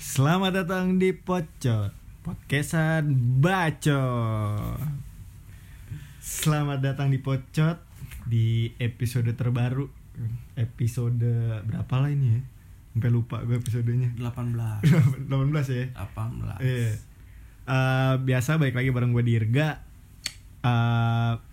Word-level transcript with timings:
Selamat 0.00 0.64
datang 0.64 0.96
di 0.96 1.12
Pocot 1.12 1.92
Podcastan 2.24 3.04
Bacot. 3.44 4.80
Selamat 6.16 6.80
datang 6.80 7.12
di 7.12 7.20
Pocot 7.20 7.76
Di 8.24 8.72
episode 8.80 9.36
terbaru. 9.36 9.84
Episode 10.56 11.20
berapa 11.68 12.00
lah 12.00 12.08
ini 12.08 12.26
ya? 12.32 12.40
Sampai 12.96 13.12
lupa 13.12 13.44
gue 13.44 13.60
episodenya. 13.60 14.16
18 14.16 15.28
18 15.28 15.28
ya? 15.76 15.86
18 15.92 16.64
Iya. 16.64 16.96
Eh, 17.68 18.14
Biasa 18.24 18.56
balik 18.56 18.80
lagi 18.80 18.88
bareng 18.88 19.12
gue 19.12 19.20
Dirga. 19.20 19.84
Eh, 20.64 21.49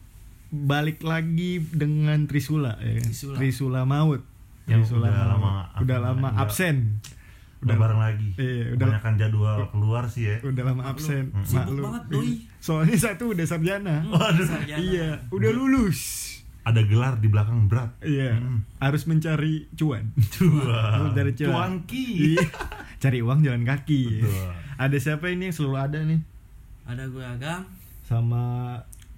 Balik 0.50 1.02
lagi 1.02 1.60
dengan 1.62 2.24
Trisula 2.24 2.78
ya 2.78 2.96
kan? 2.96 3.04
Trisula. 3.06 3.36
Trisula 3.36 3.82
Maut 3.84 4.22
Yang 4.64 4.82
Trisula 4.88 5.06
udah 5.06 5.14
Maut. 5.14 5.32
lama 5.34 5.52
Udah 5.78 5.98
lama 6.02 6.28
absen 6.38 6.76
udah 7.58 7.73
bareng 7.73 7.98
lagi 7.98 8.30
Iya, 8.34 8.64
udah- 8.70 8.86
kebanyakan 8.94 9.14
jadwal 9.18 9.58
keluar 9.68 10.04
sih 10.06 10.23
ya 10.26 10.38
udah 10.42 10.64
lama 10.64 10.84
absen 10.86 11.34
Maklum. 11.34 11.42
Sibuk 11.44 11.78
banget, 11.82 12.04
doi. 12.08 12.34
soalnya 12.60 12.98
satu 13.02 13.34
udah 13.34 13.46
sarjana 13.46 13.96
Waduh 14.06 14.46
sarjana. 14.46 14.78
iya 14.78 15.10
udah 15.28 15.52
lulus 15.52 16.00
ada 16.62 16.84
gelar 16.84 17.18
di 17.18 17.26
belakang 17.26 17.66
berat 17.66 17.98
iya 18.00 18.38
Hmm. 18.38 18.62
harus 18.78 19.03
mencari 19.03 19.66
cuan 19.73 20.14
Harus 20.14 21.12
dari 21.12 21.34
cuan 21.34 21.50
cuanki 21.81 22.06
Iya. 22.31 22.45
cari 22.98 23.20
uang 23.20 23.42
jalan 23.42 23.64
kaki 23.64 24.22
Betul. 24.22 24.53
ada 24.78 24.98
siapa 24.98 25.25
ini 25.28 25.50
yang 25.50 25.56
selalu 25.56 25.75
ada 25.81 26.00
nih 26.03 26.22
Ada 26.86 27.03
gue 27.06 27.25
Agam 27.25 27.62
sama 28.03 28.44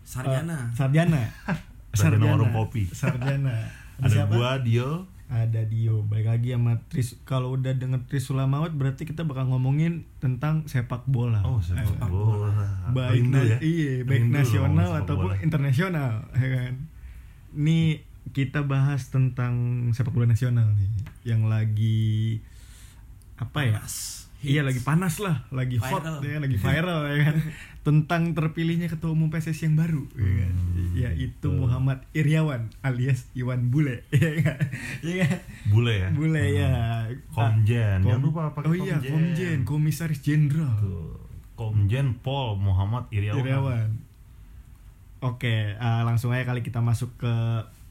Sarjana. 0.09 0.57
Eh, 0.65 0.73
sarjana. 0.73 1.21
Sarjana 1.93 2.25
warung 2.27 2.49
kopi. 2.51 2.89
sarjana. 2.89 3.53
Ada, 3.97 4.01
ada 4.01 4.09
siapa? 4.09 4.33
gua 4.33 4.51
Dio. 4.59 5.05
Ada 5.27 5.61
Dio. 5.63 6.01
Baik 6.03 6.25
lagi 6.27 6.49
sama 6.51 6.81
Tris 6.87 7.13
kalau 7.23 7.53
udah 7.53 7.69
denger 7.71 8.01
Trisula 8.05 8.43
Maut 8.43 8.73
berarti 8.73 9.05
kita 9.05 9.21
bakal 9.21 9.45
ngomongin 9.47 10.01
tentang 10.17 10.65
sepak 10.65 11.05
bola. 11.05 11.41
Oh 11.43 11.61
sepak 11.61 11.85
Eh, 11.85 12.09
bola. 12.09 12.65
baik 12.89 13.21
Rindu 13.21 13.37
na- 13.37 13.45
ya. 13.45 13.57
iya 13.61 14.01
baik 14.01 14.25
Rindu 14.25 14.33
nasional 14.35 14.89
ataupun 14.97 15.29
bola. 15.29 15.37
internasional 15.39 16.25
ya 16.33 16.47
kan? 16.49 16.73
Ini 17.51 18.01
kita 18.29 18.65
bahas 18.65 19.05
tentang 19.07 19.53
sepak 19.91 20.09
bola 20.09 20.25
nasional 20.27 20.73
nih 20.73 20.89
yang 21.23 21.45
lagi 21.45 22.41
apa 23.35 23.59
ya? 23.63 23.77
Panas. 23.77 24.25
iya 24.39 24.63
lagi 24.63 24.79
panas 24.79 25.19
lah 25.19 25.43
lagi 25.49 25.75
hot 25.75 25.99
Viral. 25.99 26.17
ya 26.23 26.37
lagi 26.39 26.55
viral 26.55 27.01
ya 27.05 27.17
kan 27.21 27.35
tentang 27.79 28.35
terpilihnya 28.35 28.91
ketua 28.91 29.15
umum 29.15 29.31
PSSI 29.31 29.71
yang 29.71 29.77
baru 29.79 30.03
ya 30.13 30.31
kan 30.43 30.53
Hmm, 30.79 30.95
yaitu 30.95 31.47
betul. 31.47 31.63
Muhammad 31.63 32.03
Iriawan 32.11 32.67
alias 32.81 33.29
Iwan 33.31 33.71
Bule 33.71 34.03
ya 34.13 34.31
kan 34.43 34.59
ya 34.99 35.23
kan 35.23 35.39
bule 35.69 35.93
ya 35.95 36.09
Bule 36.11 36.43
ya 36.51 36.71
Komjen. 37.31 37.99
Ah, 38.03 38.05
Jangan 38.05 38.21
lupa 38.21 38.41
pakai 38.51 38.67
oh 38.67 38.75
iya 38.75 38.97
Komjen. 38.99 39.11
Komjen 39.11 39.59
Komisaris 39.63 40.19
Jenderal. 40.19 40.75
Komjen 41.55 42.19
Pol 42.19 42.55
Muhammad 42.55 43.07
Iriawan 43.09 43.39
Iriawan. 43.39 43.89
Oke, 45.19 45.75
eh, 45.75 46.01
langsung 46.07 46.31
aja 46.31 46.47
kali 46.47 46.63
kita 46.63 46.79
masuk 46.79 47.11
ke 47.19 47.33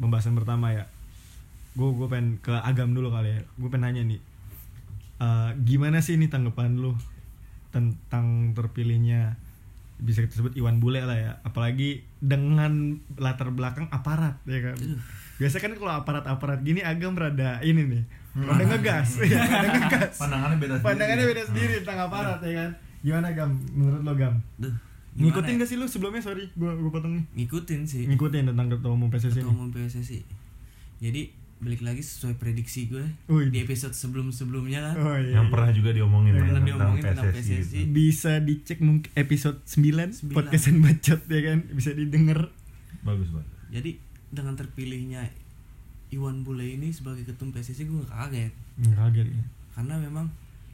pembahasan 0.01 0.33
pertama 0.33 0.73
ya. 0.73 0.89
Gue 1.77 1.93
gue 1.93 2.09
pengen 2.09 2.41
ke 2.41 2.53
agam 2.57 2.97
dulu 2.97 3.13
kali 3.13 3.37
ya. 3.37 3.41
Gue 3.57 3.69
pengen 3.69 3.85
nanya 3.85 4.03
nih, 4.05 4.21
eh, 5.21 5.51
gimana 5.63 6.01
sih 6.01 6.17
ini 6.17 6.29
tanggapan 6.29 6.81
lu 6.81 6.97
tentang 7.69 8.57
terpilihnya 8.57 9.37
bisa 9.99 10.23
kita 10.23 10.39
sebut 10.39 10.55
Iwan 10.55 10.79
Bule 10.79 11.03
lah 11.03 11.19
ya. 11.19 11.33
Apalagi 11.43 12.07
dengan 12.19 12.99
latar 13.15 13.51
belakang 13.51 13.91
aparat 13.91 14.39
ya 14.47 14.73
kan. 14.73 14.79
Biasa 15.39 15.59
kan 15.59 15.75
kalau 15.79 15.93
aparat-aparat 15.95 16.67
gini 16.67 16.83
agam 16.83 17.15
rada 17.15 17.63
ini 17.63 17.87
nih, 17.87 18.03
rada 18.35 18.65
ngegas, 18.67 19.23
ya, 19.23 19.39
rada 19.39 19.69
ngegas. 19.71 20.19
pandangannya 20.19 20.59
beda 20.59 20.75
sendiri. 20.75 20.87
Pandangannya 20.91 21.25
beda 21.31 21.43
sendiri 21.47 21.75
tentang 21.83 22.01
aparat 22.11 22.39
ya 22.43 22.53
kan. 22.59 22.71
Gimana 22.99 23.29
gam? 23.31 23.51
Menurut 23.71 24.03
lo 24.03 24.13
gam? 24.19 24.35
Duh, 24.59 24.75
Ngikutin 25.15 25.55
ya? 25.55 25.59
gak 25.63 25.69
sih 25.71 25.79
lu 25.79 25.87
sebelumnya 25.87 26.23
sorry 26.23 26.51
gua 26.55 26.75
gua 26.75 26.91
potong 26.91 27.19
nih. 27.19 27.25
Ngikutin 27.39 27.81
sih 27.87 28.07
Ngikutin 28.07 28.51
tentang 28.55 28.67
ketua 28.71 28.91
umum 28.95 29.11
PSSI 29.11 29.43
Ketua 29.43 29.51
umum 29.51 29.71
PSSI 29.71 30.23
Jadi 30.99 31.23
balik 31.59 31.81
lagi 31.81 32.01
sesuai 32.01 32.35
prediksi 32.35 32.87
gue 32.87 33.03
Wih. 33.27 33.49
Di 33.49 33.61
episode 33.61 33.91
sebelum-sebelumnya 33.91 34.79
kan 34.81 34.95
Oh 34.97 35.17
iya. 35.17 35.37
yang 35.37 35.49
pernah 35.49 35.71
juga 35.71 35.91
diomongin 35.91 36.33
ya, 36.33 36.41
Pernah 36.41 36.55
tentang 36.57 36.67
diomongin 36.69 37.03
tentang 37.05 37.27
PSSI 37.29 37.55
gitu. 37.59 37.75
Bisa 37.89 38.33
dicek 38.39 38.79
mungkin 38.79 39.11
episode 39.13 39.59
9 39.61 39.75
Sembilan. 40.13 40.35
podcastan 40.35 40.77
bacot 40.79 41.21
ya 41.25 41.41
kan 41.45 41.59
bisa 41.69 41.91
didengar. 41.93 42.55
bagus 43.01 43.29
banget 43.29 43.49
Jadi 43.71 43.91
dengan 44.29 44.55
terpilihnya 44.55 45.23
Iwan 46.11 46.41
Bule 46.41 46.67
ini 46.69 46.89
sebagai 46.89 47.23
ketum 47.23 47.51
PSSI 47.51 47.85
gue 47.85 48.03
gak 48.03 48.13
kaget 48.13 48.53
Kaget 48.89 49.27
ya. 49.29 49.45
Karena 49.73 49.95
memang 49.97 50.27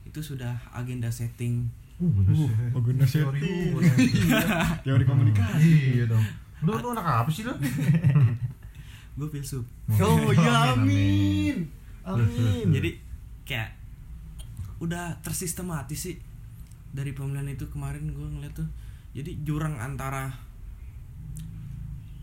itu 0.05 0.21
sudah 0.21 0.53
agenda 0.71 1.09
setting 1.09 1.65
uh, 1.97 2.05
bener 2.07 2.35
sih. 2.35 2.45
Uh, 2.45 2.77
agenda 2.77 3.05
Teori 3.05 3.41
setting. 3.41 3.65
gua 3.71 3.81
nanti. 3.89 4.07
Teori 4.81 5.05
komunikasi. 5.05 5.71
iya 5.95 6.05
dong 6.05 6.25
lu 6.61 6.73
lu 6.75 6.89
anak 6.91 7.05
apa 7.05 7.29
sih 7.29 7.45
lu 7.45 7.53
Gue 9.15 9.29
filsuf 9.31 9.65
Oh 10.01 10.31
ya 10.35 10.75
Amin, 10.75 11.71
amin. 12.05 12.67
Jadi 12.75 12.91
kayak 13.47 13.77
udah 14.83 15.21
tersistematis 15.23 16.11
sih. 16.11 16.17
Dari 16.95 17.11
pemilihan 17.11 17.51
itu 17.51 17.67
kemarin 17.71 18.11
gue 18.11 18.27
ngeliat 18.27 18.55
tuh. 18.55 18.67
Jadi 19.15 19.47
jurang 19.47 19.79
antara 19.79 20.35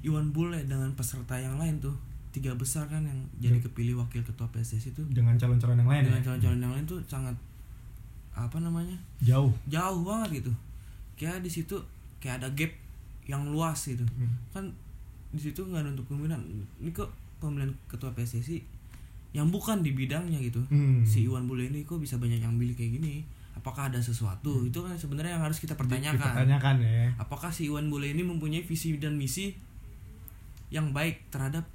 Iwan 0.02 0.34
Bule 0.34 0.66
dengan 0.66 0.92
peserta 0.98 1.38
yang 1.38 1.62
lain 1.62 1.78
tuh 1.78 1.94
tiga 2.32 2.56
besar 2.56 2.88
kan 2.88 3.04
yang 3.04 3.20
jadi 3.44 3.60
kepilih 3.60 4.00
wakil 4.00 4.24
ketua 4.24 4.48
PSSI 4.50 4.96
itu. 4.96 5.04
Dengan 5.12 5.36
calon-calon 5.36 5.78
yang 5.84 5.90
lain 5.92 6.04
dengan 6.08 6.22
ya? 6.24 6.26
calon-calon 6.32 6.60
yang 6.64 6.74
lain 6.74 6.86
tuh 6.88 7.00
sangat 7.06 7.36
apa 8.32 8.58
namanya? 8.64 8.96
Jauh. 9.20 9.52
jauh 9.68 10.02
banget 10.08 10.42
gitu. 10.42 10.52
Kayak 11.20 11.44
di 11.44 11.52
situ 11.52 11.76
kayak 12.24 12.42
ada 12.42 12.50
gap 12.56 12.72
yang 13.28 13.52
luas 13.52 13.78
gitu. 13.86 14.04
Hmm. 14.18 14.32
kan 14.50 14.66
di 15.32 15.40
situ 15.40 15.64
nggak 15.64 15.96
untuk 15.96 16.06
kemungkinan 16.12 16.42
ini 16.84 16.92
kok 16.92 17.08
pemilihan 17.40 17.72
ketua 17.88 18.12
PSSI 18.14 18.62
yang 19.32 19.48
bukan 19.48 19.80
di 19.80 19.96
bidangnya 19.96 20.44
gitu. 20.44 20.60
Hmm. 20.68 21.08
si 21.08 21.24
Iwan 21.24 21.48
Bule 21.48 21.72
ini 21.72 21.88
kok 21.88 22.04
bisa 22.04 22.20
banyak 22.20 22.44
yang 22.44 22.60
pilih 22.60 22.76
kayak 22.76 23.00
gini? 23.00 23.24
Apakah 23.56 23.88
ada 23.92 24.00
sesuatu? 24.00 24.68
Itu 24.68 24.84
kan 24.84 24.96
sebenarnya 25.00 25.40
yang 25.40 25.44
harus 25.44 25.60
kita 25.60 25.80
pertanyakan. 25.80 26.20
Dipertanyakan 26.20 26.76
ya. 26.84 27.16
apakah 27.16 27.52
si 27.52 27.72
Iwan 27.72 27.88
Bule 27.88 28.12
ini 28.12 28.28
mempunyai 28.28 28.64
visi 28.64 28.92
dan 29.00 29.16
misi 29.16 29.56
yang 30.72 30.92
baik 30.92 31.32
terhadap 31.32 31.68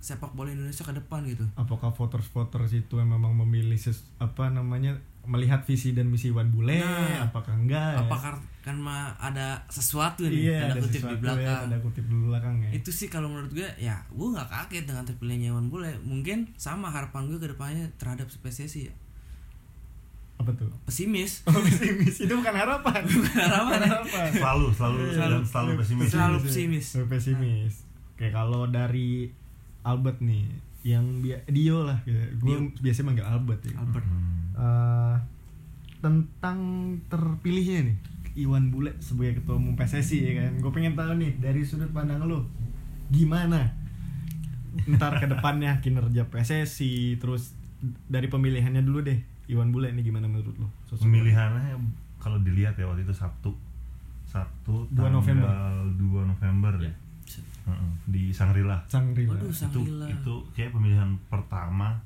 sepak 0.00 0.32
bola 0.32 0.50
Indonesia 0.50 0.82
ke 0.82 0.94
depan 0.96 1.22
gitu? 1.28 1.44
Apakah 1.54 1.92
voters-voters 1.92 2.72
itu 2.72 2.96
yang 2.96 3.12
memang 3.12 3.36
memilih 3.36 3.76
ses, 3.76 4.02
apa 4.16 4.48
namanya 4.48 4.96
melihat 5.22 5.60
visi 5.62 5.90
dan 5.90 6.06
misi 6.06 6.28
Iwan 6.28 6.48
Bule? 6.48 6.76
Nah, 6.76 7.24
apakah 7.24 7.54
enggak? 7.54 7.92
ya? 7.94 8.00
apakah 8.00 8.32
karena 8.60 9.08
ada 9.16 9.64
sesuatu 9.66 10.22
nih 10.22 10.36
iya, 10.50 10.58
tanda 10.62 10.68
ada 10.70 10.80
kutip 10.82 10.92
sesuatu 10.98 11.10
di 11.10 11.22
belakang 11.22 11.40
Ya, 11.42 11.56
ada 11.62 11.76
kutip 11.78 12.04
di 12.04 12.16
belakang 12.18 12.54
ya. 12.58 12.70
itu 12.72 12.90
sih 12.90 13.06
kalau 13.06 13.26
menurut 13.26 13.48
gue 13.50 13.68
ya 13.78 13.96
gue 14.06 14.28
nggak 14.28 14.48
kaget 14.48 14.84
dengan 14.84 15.02
terpilihnya 15.02 15.48
Iwan 15.50 15.66
Bule 15.66 15.96
mungkin 16.02 16.52
sama 16.54 16.88
harapan 16.88 17.24
gue 17.26 17.38
ke 17.38 17.48
depannya 17.48 17.88
terhadap 17.94 18.28
PSSI 18.28 18.80
ya. 18.82 18.94
apa 20.36 20.50
tuh? 20.54 20.72
pesimis 20.82 21.44
Oh, 21.44 21.56
pesimis 21.58 22.16
itu 22.18 22.32
bukan 22.32 22.54
harapan. 22.54 23.00
Bukan 23.06 23.36
harapan 23.38 23.78
ya. 23.78 23.88
harapan. 23.92 24.28
selalu 24.30 24.66
selalu 24.70 24.96
Selalu. 25.10 25.36
selalu 25.42 25.70
pesimis 25.76 26.08
Selalu 26.10 26.36
pesimis. 26.40 26.84
Selalu 26.86 27.06
pesimis. 27.10 27.74
Oke, 28.10 28.26
kalau 28.30 28.64
dari 28.66 29.28
Albert 29.82 30.20
nih, 30.20 30.44
yang 30.82 31.04
bi- 31.18 31.44
Dio 31.46 31.80
lah, 31.82 32.00
gitu. 32.02 32.16
gue 32.38 32.56
biasanya 32.78 33.06
manggil 33.06 33.26
Albert 33.26 33.60
ya. 33.62 33.76
Albert 33.76 34.04
Hmm. 34.04 34.39
Eh, 34.60 35.16
tentang 36.00 36.58
terpilihnya 37.08 37.80
nih 37.88 37.96
Iwan 38.38 38.68
Bule 38.68 38.96
sebagai 39.00 39.40
ketua 39.40 39.56
umum 39.56 39.72
PSSI 39.74 40.18
ya 40.22 40.32
kan. 40.38 40.52
Gue 40.60 40.70
pengen 40.70 40.94
tahu 40.94 41.16
nih 41.16 41.36
dari 41.36 41.60
sudut 41.60 41.88
pandang 41.90 42.24
lo 42.24 42.44
gimana 43.08 43.74
ntar 44.86 45.18
ke 45.18 45.26
depannya 45.26 45.76
kinerja 45.82 46.30
PSSI 46.30 47.18
terus 47.18 47.58
dari 48.06 48.30
pemilihannya 48.30 48.80
dulu 48.80 49.02
deh 49.02 49.18
Iwan 49.48 49.74
Bule 49.74 49.90
ini 49.90 50.00
gimana 50.00 50.30
menurut 50.30 50.54
lo? 50.56 50.68
Sosok 50.86 51.04
pemilihannya 51.04 51.74
kalau 52.16 52.38
dilihat 52.38 52.76
ya 52.76 52.86
waktu 52.86 53.02
itu 53.02 53.10
Sabtu 53.10 53.50
Sabtu 54.22 54.86
2 54.94 55.10
November. 55.10 55.48
tanggal 55.48 55.76
2 55.96 56.30
November 56.30 56.72
ya 56.78 56.94
Heeh, 57.60 57.90
di 58.06 58.22
Sangrila 58.30 58.78
Sangrila. 58.86 59.34
Waduh, 59.36 59.50
itu 59.50 59.52
Sangrila. 59.52 60.06
itu 60.06 60.34
kayak 60.54 60.70
pemilihan 60.70 61.10
pertama 61.26 61.98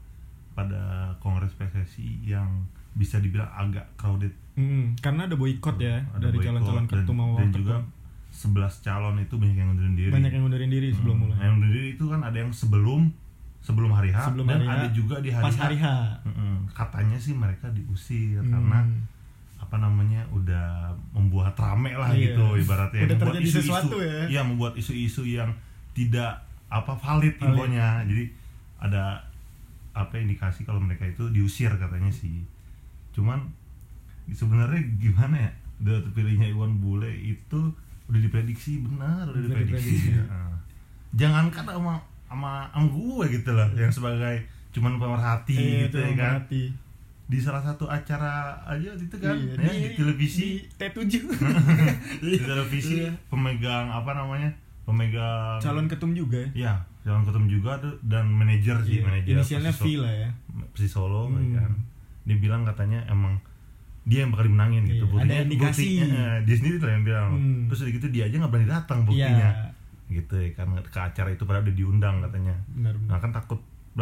pada 0.54 0.80
Kongres 1.18 1.52
PSSI 1.52 2.24
yang 2.24 2.48
bisa 2.92 3.18
dibilang 3.18 3.50
agak 3.50 3.90
crowded 3.94 4.30
Mm, 4.54 4.94
karena 4.96 5.26
ada 5.26 5.34
boykot 5.34 5.76
ya 5.76 5.98
Ada 6.14 6.30
dari 6.30 6.38
calon-calon 6.38 6.86
dan- 6.86 7.02
ketum 7.02 7.16
mau 7.16 7.34
dan 7.34 7.50
juga 7.50 7.82
11 8.30 8.54
calon 8.80 9.18
itu 9.18 9.34
banyak 9.34 9.56
yang 9.56 9.68
ngundurin 9.68 9.94
diri 9.94 10.10
banyak 10.10 10.30
yang 10.30 10.42
ngundurin 10.42 10.66
diri 10.68 10.88
sebelum 10.88 11.10
Hmm, 11.12 11.22
mulai. 11.24 11.38
yang 11.40 11.52
ngundurin 11.52 11.74
diri 11.76 11.88
itu 11.92 12.04
kan 12.06 12.20
ada 12.22 12.36
yang 12.36 12.50
sebelum 12.50 13.02
sebelum 13.60 13.90
hari 13.90 14.10
H 14.10 14.18
Sebelum 14.28 14.44
dan 14.44 14.54
hari 14.56 14.66
H, 14.68 14.74
ada 14.76 14.88
juga 14.90 15.16
di 15.18 15.30
hari 15.30 15.42
pas 15.42 15.50
H. 15.50 15.60
hari 15.60 15.76
H. 15.76 15.86
Mm-mm. 16.22 16.54
katanya 16.70 17.16
sih 17.16 17.32
mereka 17.32 17.66
diusir 17.68 18.38
Hmm. 18.38 18.52
karena 18.52 18.78
apa 19.56 19.76
namanya 19.76 20.22
udah 20.30 20.66
membuat 21.10 21.56
rame 21.56 21.90
lah 21.92 22.06
Iya. 22.08 22.30
gitu 22.30 22.46
ibaratnya 22.56 23.00
Udah 23.02 23.16
membuat 23.16 23.34
terjadi 23.34 23.50
sesuatu 23.56 23.96
ya. 23.98 24.22
Iya, 24.28 24.40
membuat 24.44 24.72
isu-isu 24.76 25.22
yang 25.24 25.50
tidak 25.90 26.46
apa 26.68 26.94
valid 26.94 27.34
Valid. 27.34 27.42
infonya. 27.44 27.88
Jadi 28.04 28.24
ada 28.78 29.18
apa 29.94 30.14
indikasi 30.16 30.62
kalau 30.62 30.78
mereka 30.78 31.04
itu 31.04 31.30
diusir 31.30 31.70
katanya 31.72 32.10
sih. 32.10 32.42
Cuman 33.10 33.46
sebenarnya 34.28 34.82
gimana 34.96 35.36
ya? 35.38 35.50
Udah 35.76 36.02
terpilihnya 36.02 36.48
Iwan 36.48 36.78
Bule 36.78 37.10
itu 37.10 37.60
udah 38.04 38.20
diprediksi 38.20 38.78
benar, 38.80 39.24
udah 39.26 39.40
diprediksi. 39.40 39.96
diprediksi. 39.96 40.10
Ya. 40.12 40.24
Jangankan 41.16 41.64
sama 41.64 41.94
sama 42.26 42.52
sama 42.66 42.86
gue 42.86 43.24
gitu 43.32 43.50
lah 43.50 43.68
yang 43.72 43.88
sebagai 43.88 44.42
cuman 44.70 44.98
pemerhati 44.98 45.54
Iya, 45.54 45.86
gitu 45.86 45.96
itu 45.96 45.98
ya 46.00 46.10
kan 46.12 46.32
berarti. 46.36 46.62
di 47.24 47.38
salah 47.38 47.62
satu 47.62 47.86
acara 47.86 48.32
aja 48.64 48.90
itu 48.92 49.16
kan 49.16 49.32
Iya, 49.32 49.54
ya, 49.54 49.70
di, 49.86 49.94
televisi 49.94 50.42
di 50.58 50.74
T7 50.74 50.98
di 52.24 52.36
televisi 52.36 52.94
Iya. 53.00 53.14
pemegang 53.24 53.86
apa 53.88 54.10
namanya 54.12 54.50
pemegang 54.82 55.62
calon 55.62 55.86
ketum 55.86 56.10
juga 56.12 56.42
ya 56.50 56.50
ya 56.52 56.74
calon 57.04 57.22
ketum 57.22 57.46
juga 57.46 57.76
tuh 57.76 57.92
dan 58.02 58.24
manajer 58.26 58.80
sih 58.80 58.98
Iya, 58.98 59.04
manajer 59.04 59.32
inisialnya 59.36 59.70
V 59.70 59.78
Persis- 59.78 60.00
lah 60.00 60.14
ya 60.14 60.30
Persis 60.72 60.90
Solo 60.90 61.28
Hmm. 61.28 61.52
kan 61.52 61.70
dia 62.22 62.36
bilang 62.36 62.64
katanya 62.64 63.04
emang 63.06 63.36
dia 64.02 64.20
yang 64.20 64.30
bakal 64.30 64.44
dimenangin 64.46 64.82
gitu 64.86 65.04
Iya, 65.06 65.20
ada 65.22 65.34
indikasi. 65.42 65.84
buktinya, 66.00 66.24
dia 66.40 66.54
sendiri 66.54 66.76
tuh 66.76 66.88
yang 66.88 67.02
bilang 67.02 67.28
Hmm. 67.30 67.60
terus 67.68 67.80
gitu 67.86 68.06
dia 68.08 68.24
aja 68.24 68.34
nggak 68.34 68.50
berani 68.50 68.68
datang 68.70 68.98
iya 69.00 69.06
buktinya 69.06 69.48
gitu 70.06 70.34
ya 70.34 70.48
kan 70.54 70.68
ke 70.82 70.98
acara 70.98 71.28
itu 71.30 71.42
padahal 71.42 71.64
udah 71.64 71.74
diundang 71.74 72.16
katanya 72.20 72.54
benar 72.70 72.92
nah 73.02 73.16
benar 73.16 73.18
kan 73.18 73.30
takut 73.34 73.60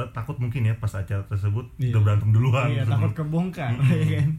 takut 0.08 0.36
mungkin 0.36 0.62
ya 0.64 0.74
pas 0.74 0.90
acara 0.92 1.22
tersebut 1.24 1.66
Iya. 1.76 1.90
udah 1.90 2.00
berantem 2.02 2.30
duluan 2.30 2.66
iya 2.68 2.82
sebelum- 2.82 3.02
takut 3.04 3.12
kebongkar 3.20 3.70
Mm-mm. 3.72 3.90
ya 4.00 4.18
kan 4.20 4.30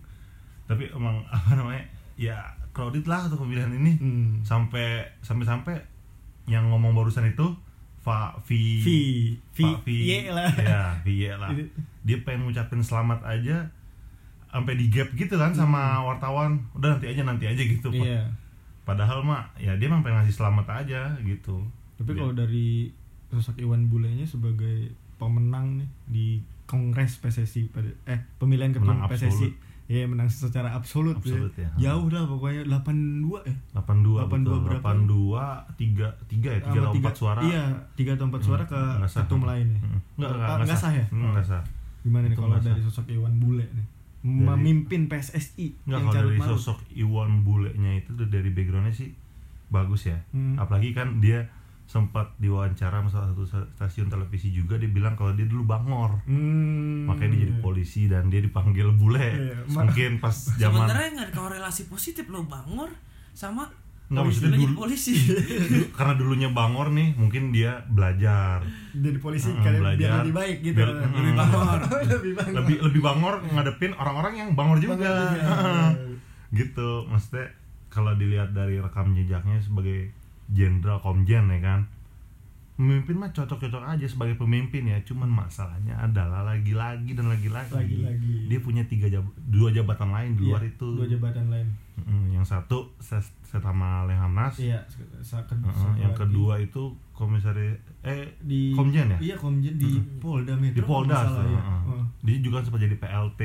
tapi 0.65 0.83
emang 0.89 1.19
apa 1.29 1.51
namanya 1.53 1.83
ya 2.15 2.35
crowded 2.71 3.03
lah 3.05 3.27
untuk 3.27 3.43
pemilihan 3.43 3.71
ini 3.71 3.91
Hmm. 3.95 4.31
sampai 4.41 5.03
sampai 5.19 5.45
sampai 5.45 5.75
yang 6.45 6.63
ngomong 6.65 6.91
barusan 6.93 7.23
itu 7.25 7.47
Fa 8.03 8.35
Vi 8.43 8.61
V 8.79 8.87
V 9.49 9.57
Pak 9.63 9.77
Vi 9.81 9.95
Y 10.03 10.27
lah. 10.27 10.51
Ya 10.53 10.83
Vi 11.01 11.13
Y 11.17 11.31
lah. 11.31 11.49
Itu- 11.49 11.71
dia 12.03 12.19
pengen 12.19 12.45
ngucapin 12.45 12.79
selamat 12.79 13.23
aja 13.23 13.71
sampai 14.45 14.75
di 14.75 14.87
gap 14.87 15.09
gitu 15.11 15.33
kan 15.33 15.51
sama 15.51 16.03
wartawan. 16.03 16.67
Udah 16.73 16.93
nanti 16.93 17.07
aja 17.07 17.23
nanti 17.23 17.47
aja 17.47 17.57
gitu 17.59 17.89
Hmm. 17.89 18.03
iya. 18.03 18.23
Padahal 18.83 19.23
mah 19.23 19.55
ya 19.55 19.73
dia 19.73 19.87
emang 19.87 20.03
pengen 20.03 20.21
ngasih 20.21 20.35
selamat 20.35 20.67
aja 20.77 21.15
gitu. 21.19 21.63
Tapi 21.95 22.11
kalau 22.13 22.35
dari 22.35 22.91
sosok 23.29 23.57
Iwan 23.57 23.87
Bulenya 23.87 24.23
sebagai 24.23 24.91
pemenang 25.15 25.79
nih 25.79 25.89
di 26.05 26.27
Kongres 26.63 27.17
PSSI 27.17 27.67
pada 27.67 27.87
eh 28.05 28.19
pemilihan 28.37 28.75
Menang 28.75 29.07
PSSI 29.07 29.47
Iya 29.93 30.09
menang 30.09 30.25
secara 30.25 30.73
absolut, 30.73 31.13
Absolut 31.15 31.53
ya. 31.53 31.69
Jauh 31.77 32.09
dah 32.09 32.25
pokoknya 32.25 32.65
82 32.65 33.45
ya. 33.45 33.55
82 33.75 34.25
82 34.25 34.25
betul 34.25 34.57
berapa? 34.59 34.89
82 34.89 35.37
3 35.77 36.09
3 36.25 36.49
ya 36.49 36.59
3 36.59 36.65
Sama 36.65 36.73
atau 36.81 36.91
tiga- 36.91 37.05
4 37.05 37.13
suara 37.13 37.39
Iya, 37.39 37.63
3 37.93 38.11
atau 38.11 38.25
4 38.25 38.41
suara 38.41 38.63
ke 38.65 38.81
Nggak 38.97 39.07
sah. 39.07 39.21
ketum 39.21 39.41
lainnya. 39.43 39.77
Mm. 39.79 39.99
Nggak, 40.17 40.29
Ah, 40.31 40.33
nggak, 40.33 40.65
nggak 40.65 40.79
sah 40.79 40.91
ya? 40.91 41.05
Hmm, 41.07 41.29
nggak 41.31 41.45
sah 41.45 41.63
Gimana 42.01 42.25
nih 42.25 42.35
kalau 42.35 42.57
dari 42.57 42.81
sosok 42.81 43.05
Iwan 43.07 43.33
Bule 43.37 43.65
nih? 43.69 43.85
Memimpin 44.23 45.01
PSSI 45.05 45.67
Nggak 45.83 45.93
yang 45.93 46.05
kalau 46.05 46.15
dari 46.25 46.39
sosok 46.41 46.77
Iwan 46.93 47.31
Bule-nya 47.43 47.91
itu 47.95 48.11
dari 48.17 48.49
backgroundnya 48.49 48.91
sih 48.91 49.11
bagus 49.69 50.05
ya. 50.05 50.17
Hmm. 50.31 50.55
Apalagi 50.55 50.91
kan 50.91 51.19
dia 51.19 51.49
sempat 51.85 52.31
diwawancara 52.35 52.95
sama 52.97 53.07
salah 53.07 53.27
satu 53.29 53.43
stasiun 53.69 54.07
televisi 54.07 54.49
juga 54.49 54.75
dia 54.75 54.87
bilang 54.87 55.13
kalau 55.13 55.31
dia 55.31 55.43
dulu 55.43 55.63
bangor. 55.63 56.17
Hmm. 56.23 57.05
Makanya 57.05 57.29
dia 57.31 57.41
jadi 57.43 57.55
polisi 57.59 58.01
dan 58.05 58.27
dia 58.27 58.39
dipanggil 58.39 58.89
bule. 58.91 59.19
Iya, 59.21 59.57
ma- 59.69 59.85
Mungkin 59.85 60.17
pas 60.17 60.33
zaman 60.57 60.83
sebenarnya 60.83 61.09
nggak 61.13 61.27
ada 61.27 61.35
korelasi 61.35 61.81
positif 61.85 62.25
lo 62.27 62.43
bangor 62.43 62.89
sama 63.31 63.69
Nggak, 64.03 64.19
polisi 64.21 64.39
maksudnya 64.41 64.59
dulu- 64.59 64.77
polisi 64.77 65.13
dulu- 65.71 65.89
karena 65.91 66.13
dulunya 66.13 66.49
bangor 66.49 66.87
nih, 66.89 67.09
mungkin 67.13 67.43
dia 67.49 67.71
belajar. 67.85 68.61
jadi 68.91 69.17
polisi 69.17 69.49
Hmm, 69.49 69.61
karena 69.61 69.79
belajar. 69.81 69.99
biar 69.99 70.17
lebih 70.19 70.35
baik 70.35 70.57
gitu. 70.61 70.75
Biar- 70.75 70.97
lebih 70.97 71.23
hmm. 71.25 71.39
bangor. 71.39 71.79
lebih 72.13 72.31
bangor. 72.33 72.53
Lebih 72.57 72.75
lebih 72.81 73.01
bangor 73.01 73.33
ngadepin 73.49 73.91
orang-orang 73.93 74.33
yang 74.35 74.49
bangor 74.53 74.77
juga. 74.77 74.95
Bangor 74.95 75.29
juga. 75.31 75.55
gitu. 76.51 76.89
Maksudnya 77.07 77.47
kalau 77.87 78.13
dilihat 78.13 78.49
dari 78.51 78.77
rekam 78.77 79.13
jejaknya 79.13 79.57
sebagai 79.59 80.09
jenderal 80.47 80.99
komjen 80.99 81.47
ya 81.47 81.59
kan 81.59 81.81
Pemimpin 82.73 83.13
mah 83.15 83.29
cocok-cocok 83.29 83.85
aja 83.85 84.01
sebagai 84.03 84.33
pemimpin 84.33 84.81
ya, 84.83 84.97
cuman 85.05 85.29
masalahnya 85.29 85.93
adalah 85.95 86.41
lagi-lagi 86.43 87.13
dan 87.13 87.29
lagi-lagi. 87.29 87.69
Lagi-lagi. 87.69 88.49
Dia 88.49 88.59
punya 88.59 88.81
tiga 88.83 89.05
jab 89.07 89.21
dua 89.45 89.69
jabatan 89.69 90.09
lain 90.09 90.33
di 90.33 90.41
Iya, 90.41 90.49
luar 90.49 90.63
itu. 90.65 90.87
Dua 90.91 91.05
jabatan 91.05 91.53
lain. 91.53 91.69
Mm, 92.01 92.33
yang 92.33 92.41
satu 92.41 92.89
ses 92.97 93.29
sama 93.45 94.09
Lehamnas. 94.09 94.57
Iya, 94.57 94.81
satu 95.21 95.53
yang 95.95 96.11
lagi. 96.11 96.25
kedua 96.25 96.57
itu 96.57 96.89
komisaris 97.13 97.77
eh 98.01 98.33
di 98.41 98.73
Komjen 98.73 99.05
ya? 99.07 99.17
Iya, 99.21 99.35
Komjen 99.37 99.77
di 99.77 99.93
Polda 100.17 100.57
Metro. 100.57 100.73
di 100.73 100.81
Polda. 100.81 101.17
salah, 101.21 101.45
ya. 101.45 101.61
Dia 102.25 102.37
juga 102.41 102.65
sempat 102.65 102.81
jadi 102.81 102.97
PLT 102.97 103.41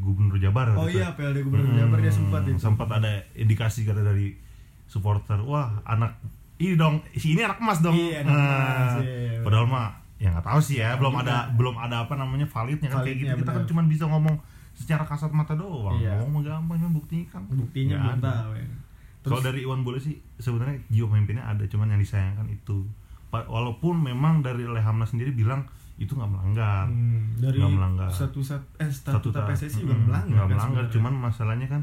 Gubernur 0.00 0.40
Jabar. 0.40 0.72
Oh 0.72 0.88
gitu. 0.88 0.96
iya, 0.96 1.12
PLD 1.12 1.44
Gubernur 1.44 1.68
Hmm, 1.68 1.78
Jabar 1.78 2.00
dia 2.00 2.08
sempat 2.10 2.48
itu. 2.48 2.56
sempat 2.56 2.88
ada 2.88 3.12
indikasi 3.34 3.84
kata 3.84 4.00
dari 4.00 4.40
supporter 4.86 5.36
wah 5.38 5.84
anak 5.84 6.16
ini 6.60 6.74
dong 6.74 7.00
si 7.10 7.32
ini 7.32 7.40
anak 7.40 7.58
emas 7.58 7.80
dong 7.80 7.92
Iya, 7.92 8.20
anak 8.20 8.30
emas, 8.30 8.92
Nah, 8.92 9.00
iya. 9.00 9.40
padahal 9.40 9.66
mah 9.66 9.88
ya 10.14 10.28
nggak 10.28 10.44
tahu 10.44 10.60
sih 10.60 10.76
ya 10.76 10.92
belum 10.94 11.14
juga. 11.14 11.24
ada 11.24 11.36
belum 11.50 11.74
ada 11.74 11.96
apa 12.02 12.14
namanya 12.14 12.44
validnya 12.44 12.86
kan 12.86 13.00
kayak 13.00 13.16
Validnya, 13.16 13.24
gitu 13.26 13.38
kita 13.38 13.50
kan 13.50 13.56
bener. 13.58 13.70
cuma 13.70 13.82
bisa 13.84 14.04
ngomong 14.04 14.36
secara 14.72 15.02
kasat 15.02 15.30
mata 15.30 15.52
doang 15.54 15.96
Iya. 15.96 16.20
ngomong 16.20 16.40
gampang 16.42 16.76
cuma 16.78 16.92
buktikan 16.94 17.40
Buktinya 17.46 17.96
Nggak 17.96 18.04
belum 18.06 18.18
ada. 18.18 18.32
tahu 18.34 18.50
ya. 18.54 18.66
kalau 19.22 19.40
dari 19.42 19.60
Iwan 19.62 19.80
Bule 19.80 19.98
sih 19.98 20.16
sebenarnya 20.36 20.76
jiwa 20.86 21.06
pemimpinnya 21.08 21.44
ada 21.44 21.64
cuman 21.64 21.88
yang 21.88 21.98
disayangkan 21.98 22.46
itu 22.46 22.84
walaupun 23.30 23.94
memang 23.96 24.40
dari 24.40 24.64
Lehamnas 24.64 25.10
sendiri 25.10 25.30
bilang 25.30 25.64
itu 25.96 26.12
nggak 26.12 26.28
melanggar 26.28 26.84
Hmm, 26.86 27.36
dari 27.36 27.56
Nggak 27.56 27.72
melanggar. 27.74 28.08
satu 28.10 28.40
sat 28.40 28.60
eh 28.76 28.88
statuta 28.88 29.40
Statuta. 29.40 29.40
PSSI 29.46 29.80
juga 29.82 29.94
melanggar. 29.94 30.24
nggak 30.26 30.40
kan 30.42 30.48
melanggar 30.50 30.64
sebenarnya. 30.82 30.94
cuman 30.94 31.12
masalahnya 31.22 31.66
kan 31.66 31.82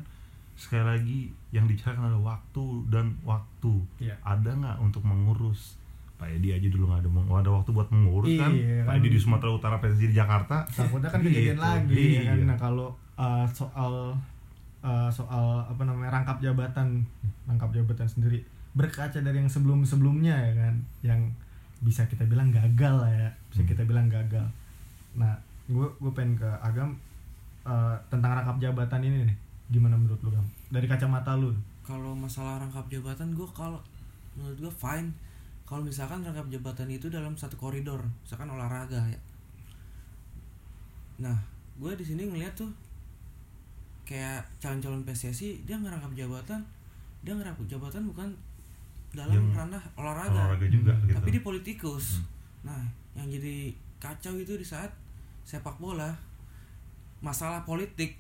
sekali 0.56 0.84
lagi 0.84 1.20
yang 1.50 1.64
dicarikan 1.64 2.04
adalah 2.06 2.36
waktu 2.36 2.64
dan 2.88 3.16
waktu 3.24 3.74
Iya. 4.00 4.16
ada 4.20 4.52
nggak 4.52 4.78
untuk 4.80 5.02
mengurus 5.02 5.80
Pak 6.16 6.28
Edi 6.28 6.50
aja 6.50 6.66
dulu 6.66 6.88
nggak 6.88 7.00
ada 7.00 7.10
nggak 7.10 7.42
ada 7.42 7.52
waktu 7.54 7.70
buat 7.72 7.90
mengurus 7.90 8.34
kan 8.36 8.52
Iya, 8.52 8.82
Pak 8.82 8.90
kan. 8.90 9.00
Edi 9.00 9.08
di 9.10 9.18
Sumatera 9.18 9.50
Utara 9.52 9.76
PSSI 9.78 10.08
di 10.08 10.16
Jakarta 10.16 10.66
takutnya 10.66 11.08
kan 11.08 11.20
Gitu, 11.20 11.30
kejadian 11.32 11.60
lagi 11.60 12.04
ya 12.12 12.22
kan 12.26 12.38
iya. 12.38 12.46
nah 12.46 12.58
kalau 12.58 12.88
uh, 13.16 13.46
soal 13.48 14.12
uh, 14.80 15.10
soal 15.10 15.46
apa 15.64 15.82
namanya 15.82 16.12
rangkap 16.14 16.38
jabatan 16.40 17.06
rangkap 17.46 17.70
jabatan 17.72 18.06
sendiri 18.06 18.44
berkaca 18.74 19.18
dari 19.18 19.38
yang 19.38 19.48
sebelum 19.48 19.82
sebelumnya 19.82 20.34
ya 20.34 20.54
kan 20.58 20.76
yang 21.02 21.22
bisa 21.78 22.04
kita 22.06 22.26
bilang 22.26 22.50
gagal 22.50 22.94
lah 22.98 23.10
ya 23.10 23.30
bisa 23.48 23.62
Hmm. 23.62 23.70
kita 23.70 23.82
bilang 23.84 24.06
gagal 24.08 24.46
nah 25.14 25.34
gue 25.66 25.88
gue 25.96 26.12
pengen 26.12 26.36
ke 26.36 26.50
agam 26.60 26.94
uh, 27.64 27.94
tentang 28.08 28.34
rangkap 28.34 28.58
jabatan 28.60 29.02
ini 29.02 29.18
nih 29.24 29.38
gimana 29.68 29.96
menurut 29.96 30.20
lu 30.24 30.30
gam 30.32 30.46
dari 30.70 30.88
kacamata 30.88 31.36
lu. 31.36 31.52
Kalau 31.84 32.12
masalah 32.12 32.60
rangkap 32.60 32.88
jabatan 32.88 33.32
gue 33.32 33.48
kalau 33.52 33.80
menurut 34.36 34.58
gue 34.60 34.74
fine. 34.74 35.10
Kalau 35.68 35.84
misalkan 35.84 36.24
rangkap 36.24 36.48
jabatan 36.48 36.88
itu 36.88 37.08
dalam 37.08 37.36
satu 37.36 37.56
koridor 37.56 38.00
misalkan 38.24 38.48
olahraga 38.48 39.00
ya. 39.04 39.20
Nah 41.20 41.38
gue 41.78 41.92
di 41.94 42.06
sini 42.06 42.26
ngeliat 42.26 42.54
tuh 42.56 42.70
kayak 44.08 44.40
calon-calon 44.58 45.04
PSSI 45.04 45.68
dia 45.68 45.76
ngerangkap 45.76 46.12
jabatan. 46.16 46.62
Dia 47.26 47.34
ngerangkap 47.36 47.68
jabatan 47.68 48.08
bukan 48.08 48.30
dalam 49.12 49.34
Yang 49.34 49.56
ranah 49.56 49.84
olahraga, 49.98 50.36
olahraga 50.52 50.68
juga 50.68 50.92
Hmm, 50.94 51.08
gitu. 51.08 51.16
tapi 51.18 51.28
dia 51.34 51.44
politikus. 51.44 52.06
Nah 52.64 52.84
yang 53.18 53.28
jadi 53.28 53.72
kacau 53.98 54.38
itu 54.38 54.54
di 54.56 54.64
saat 54.64 54.92
sepak 55.44 55.76
bola. 55.78 56.12
Masalah 57.20 57.66
politik 57.66 58.14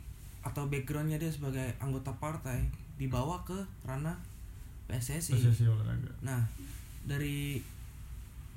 atau 0.48 0.64
backgroundnya 0.66 1.16
dia 1.16 1.28
sebagai 1.28 1.76
anggota 1.78 2.10
partai 2.14 2.64
dibawa 2.96 3.44
ke 3.44 3.56
ranah 3.84 4.16
PSSI. 4.86 5.36
PSSI 5.36 5.68
olahraga 5.68 6.08
Nah 6.22 6.40
dari 7.04 7.60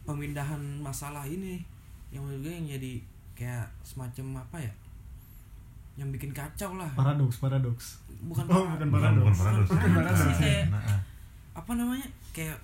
pemindahan 0.03 0.59
masalah 0.79 1.23
ini 1.25 1.61
yang 2.11 2.23
menurut 2.23 2.43
gue 2.43 2.53
yang 2.53 2.67
jadi 2.69 2.93
kayak 3.35 3.67
semacam 3.83 4.27
apa 4.41 4.59
ya 4.61 4.73
yang 5.97 6.09
bikin 6.09 6.31
kacau 6.31 6.75
lah 6.75 6.89
paradoks 6.93 7.39
paradoks 7.39 7.87
bukan 8.23 8.47
Oh, 8.47 8.65
para- 8.65 8.79
bukan 8.79 8.89
paradoks. 8.91 9.21
bukan 9.21 9.35
paradoks 9.37 9.71
Bukan 9.71 9.91
paradoks 9.93 10.21
sih, 10.23 10.35
kayak 10.39 10.65
Nah, 10.69 10.83
ah. 10.89 11.01
apa 11.53 11.73
namanya 11.75 12.07
kayak 12.31 12.57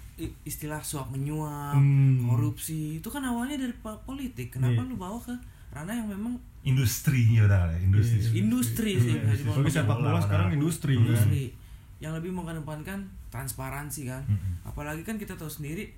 istilah 0.43 0.81
suap 0.81 1.11
menyuap 1.11 1.75
Hmm. 1.75 2.23
korupsi 2.25 2.97
itu 2.97 3.09
kan 3.09 3.21
awalnya 3.23 3.59
dari 3.59 3.75
politik 3.83 4.49
kenapa 4.53 4.79
Iya. 4.79 4.89
lu 4.89 4.97
bawa 4.97 5.19
ke 5.21 5.35
ranah 5.77 5.93
yang 5.95 6.09
memang 6.09 6.35
industri 6.63 7.21
ya 7.31 7.45
udah 7.45 7.69
industri 7.77 8.17
Iya. 8.19 8.33
industri 8.39 8.91
sih 8.97 9.13
Iya, 9.13 9.29
dibilang 9.29 9.53
Apalagi 9.55 9.71
sepak 9.71 9.99
bola 9.99 10.19
sekarang 10.19 10.49
nah. 10.49 10.57
industri 10.57 10.93
kan 10.93 11.03
industri 11.05 11.43
yang 11.97 12.13
lebih 12.13 12.29
mengedepankan 12.31 12.99
transparansi 13.29 14.01
kan 14.05 14.23
Mm-mm. 14.25 14.65
apalagi 14.65 15.01
kan 15.03 15.17
kita 15.17 15.33
tahu 15.33 15.49
sendiri 15.49 15.93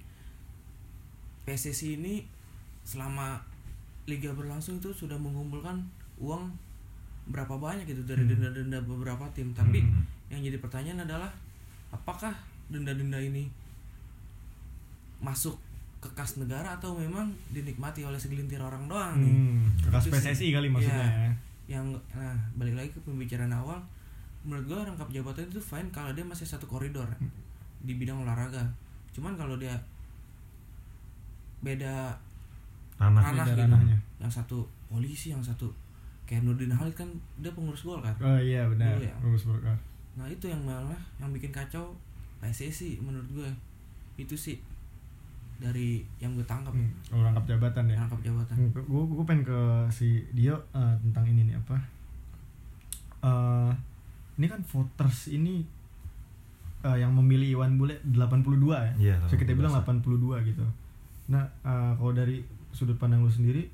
PSSI 1.45 1.97
ini 1.97 2.27
selama 2.83 3.39
liga 4.05 4.31
berlangsung 4.31 4.77
itu 4.77 4.91
sudah 4.91 5.17
mengumpulkan 5.17 5.81
uang 6.19 6.51
berapa 7.27 7.55
banyak 7.55 7.85
gitu 7.85 8.03
dari 8.03 8.25
Hmm. 8.25 8.31
denda-denda 8.35 8.79
beberapa 8.83 9.25
tim 9.31 9.53
tapi 9.53 9.79
Hmm. 9.79 10.03
yang 10.29 10.41
jadi 10.43 10.59
pertanyaan 10.59 11.03
adalah 11.03 11.29
apakah 11.91 12.33
denda-denda 12.67 13.17
ini 13.19 13.49
masuk 15.19 15.57
ke 15.99 16.09
kas 16.13 16.37
negara 16.37 16.73
atau 16.73 16.95
memang 16.95 17.27
dinikmati 17.49 18.01
oleh 18.01 18.15
segelintir 18.15 18.59
orang 18.59 18.87
doang 18.87 19.19
nih 19.19 19.29
Hmm, 19.29 19.67
kekas 19.81 20.05
Itu 20.05 20.15
sih. 20.15 20.23
PSSI 20.25 20.49
kali 20.53 20.69
maksudnya 20.69 21.03
Iya. 21.03 21.19
ya. 21.21 21.33
yang 21.69 21.87
nah 22.13 22.33
balik 22.55 22.75
lagi 22.75 22.89
ke 22.89 23.01
pembicaraan 23.03 23.51
awal 23.51 23.77
menurut 24.41 24.65
gua 24.65 24.83
rangkap 24.83 25.11
jabatan 25.11 25.45
itu 25.45 25.59
fine 25.59 25.91
kalau 25.91 26.11
dia 26.11 26.23
masih 26.23 26.45
satu 26.45 26.65
koridor 26.65 27.05
di 27.81 27.93
bidang 27.93 28.21
olahraga 28.21 28.63
cuman 29.11 29.35
kalau 29.35 29.57
dia 29.57 29.75
beda 31.59 32.15
Ranah. 32.97 33.21
ranah 33.21 33.45
beda 33.45 33.53
gitu 33.53 33.63
ranahnya. 33.65 33.99
yang 34.17 34.31
satu 34.31 34.59
polisi 34.89 35.31
yang 35.31 35.43
satu 35.43 35.67
kayak 36.25 36.43
Nurdin 36.43 36.71
Halid 36.71 36.95
kan 36.95 37.07
dia 37.37 37.51
pengurus 37.51 37.83
gol 37.83 37.99
kan 37.99 38.15
Oh 38.19 38.37
iya 38.37 38.67
benar. 38.67 38.95
Dulu 38.95 39.05
ya. 39.05 39.15
Bagus 39.19 39.43
Golkar. 39.45 39.77
nah 40.15 40.27
itu 40.27 40.47
yang 40.47 40.61
malah 40.61 40.99
yang 41.17 41.31
bikin 41.31 41.51
kacau 41.51 41.95
PSSI 42.39 42.99
menurut 43.01 43.27
gue 43.29 43.51
itu 44.17 44.35
sih 44.35 44.59
dari 45.59 46.07
yang 46.19 46.33
gue 46.33 46.47
tangkap 46.47 46.71
Hmm, 46.71 46.87
oh, 47.11 47.19
rangkap 47.19 47.45
jabatan 47.45 47.91
ya. 47.91 47.99
rangkap 47.99 48.21
jabatan. 48.23 48.55
Gue 48.71 49.03
gue 49.05 49.25
pengen 49.27 49.43
ke 49.43 49.59
si 49.91 50.23
Dio 50.31 50.55
eh, 50.71 50.95
tentang 51.03 51.27
ini 51.27 51.51
nih 51.51 51.57
apa? 51.59 51.77
Eh 53.23 53.73
ini 54.39 54.47
kan 54.47 54.63
voters 54.63 55.35
ini 55.35 55.67
eh, 56.81 56.97
yang 56.97 57.11
memilih 57.11 57.59
Iwan 57.59 57.75
Bule 57.75 57.99
82 58.07 58.55
ya? 58.71 58.93
Iya, 58.95 59.15
so 59.27 59.35
kita 59.35 59.51
82. 59.51 59.59
bilang 59.59 59.75
82 59.83 60.49
gitu. 60.49 60.65
Nah 61.29 61.43
eh, 61.67 61.93
kalau 61.99 62.15
dari 62.15 62.39
sudut 62.71 62.95
pandang 62.95 63.27
lu 63.27 63.31
sendiri 63.31 63.67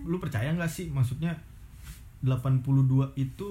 lu 0.00 0.20
percaya 0.20 0.52
nggak 0.52 0.68
sih? 0.68 0.92
Maksudnya 0.92 1.32
82 2.20 3.16
itu 3.16 3.48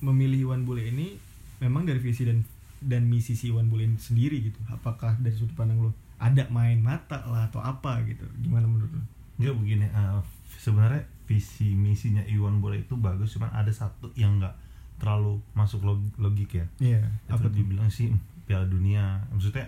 memilih 0.00 0.48
Iwan 0.48 0.64
Bule 0.64 0.88
ini 0.88 1.20
memang 1.60 1.84
dari 1.84 2.00
visi 2.00 2.24
dan 2.24 2.40
dan 2.80 3.04
misi 3.04 3.36
si 3.36 3.52
Iwan 3.52 3.68
Bule 3.68 3.84
ini 3.84 4.00
sendiri 4.00 4.40
gitu. 4.40 4.56
Apakah 4.72 5.20
dari 5.20 5.36
sudut 5.36 5.52
pandang 5.52 5.76
lu 5.76 5.92
ada 6.20 6.44
main 6.48 6.76
mata 6.78 7.24
lah 7.24 7.48
atau 7.48 7.58
apa 7.58 8.04
gitu 8.04 8.22
gimana 8.38 8.64
menurut 8.64 8.92
lu 8.92 9.02
Enggak 9.40 9.56
begini, 9.56 9.86
eh, 9.86 10.20
sebenarnya 10.52 11.00
visi 11.24 11.72
misinya 11.72 12.20
Iwan 12.22 12.60
Bule 12.60 12.76
itu 12.78 12.92
bagus, 12.94 13.32
cuman 13.32 13.48
ada 13.50 13.72
satu 13.72 14.12
yang 14.12 14.36
nggak 14.36 14.52
terlalu 14.96 15.40
masuk 15.54 15.80
log- 15.80 16.12
logik 16.14 16.52
ya. 16.52 16.66
Iya, 16.78 17.00
Itu 17.24 17.32
apa 17.32 17.48
dibilang 17.48 17.88
sih 17.88 18.12
Piala 18.44 18.68
Dunia, 18.68 19.16
maksudnya 19.26 19.64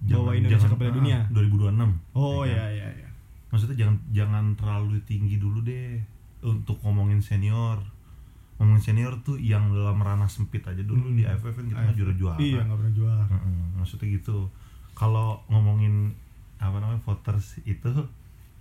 Bawa 0.00 0.32
Indonesia 0.32 0.64
ke 0.64 0.78
Piala 0.78 0.88
ah, 0.88 0.96
Dunia. 0.96 1.18
2026. 1.28 1.84
Oh 2.14 2.42
ya 2.42 2.54
kan? 2.54 2.54
iya 2.54 2.66
iya 2.72 2.88
iya. 2.96 3.08
Maksudnya 3.48 3.76
jangan 3.76 3.96
jangan 4.08 4.44
terlalu 4.54 4.96
tinggi 5.04 5.36
dulu 5.36 5.60
deh 5.60 6.00
untuk 6.40 6.80
ngomongin 6.80 7.20
senior. 7.20 7.76
Ngomongin 8.56 8.80
senior 8.80 9.12
tuh 9.20 9.36
yang 9.36 9.68
dalam 9.68 9.98
ranah 9.98 10.26
sempit 10.26 10.62
aja 10.62 10.80
dulu 10.80 11.02
Hmm. 11.04 11.12
di 11.12 11.22
AFF 11.22 11.52
kan 11.52 11.64
kita 11.66 11.76
nggak 11.82 11.92
juara 11.94 12.14
juara. 12.14 12.38
Iya 12.38 12.60
nggak 12.62 12.78
pernah 12.78 12.94
juara. 12.94 13.24
Heeh, 13.26 13.60
maksudnya 13.74 14.06
gitu 14.08 14.48
kalau 14.98 15.38
ngomongin 15.46 16.10
apa 16.58 16.74
namanya 16.76 16.98
voters 17.00 17.62
itu 17.62 17.86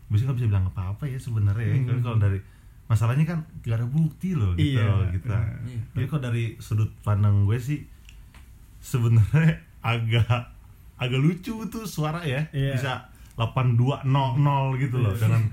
biasanya 0.08 0.30
nggak 0.30 0.38
bisa 0.38 0.48
bilang 0.48 0.66
apa-apa 0.68 1.04
ya 1.04 1.18
sebenarnya 1.18 1.66
ya. 1.66 1.76
Hmm. 1.82 2.00
Kalau 2.00 2.18
dari 2.18 2.38
masalahnya 2.86 3.26
kan 3.26 3.40
gak 3.60 3.76
ada 3.76 3.88
bukti 3.90 4.32
loh 4.32 4.54
gitu 4.54 4.80
Iya, 4.80 5.12
gitu. 5.12 5.28
Iya. 5.28 5.82
jadi 5.92 6.06
kalau 6.08 6.22
dari 6.24 6.56
sudut 6.58 6.88
pandang 7.02 7.44
gue 7.44 7.58
sih 7.58 7.84
sebenarnya 8.80 9.60
agak 9.84 10.56
agak 10.96 11.20
lucu 11.20 11.68
tuh 11.68 11.84
suara 11.84 12.24
ya 12.24 12.48
Iya. 12.56 12.74
bisa 12.74 12.92
8200 13.36 14.08
gitu 14.80 14.98
loh 14.98 15.12
Iya. 15.12 15.20
dengan 15.20 15.44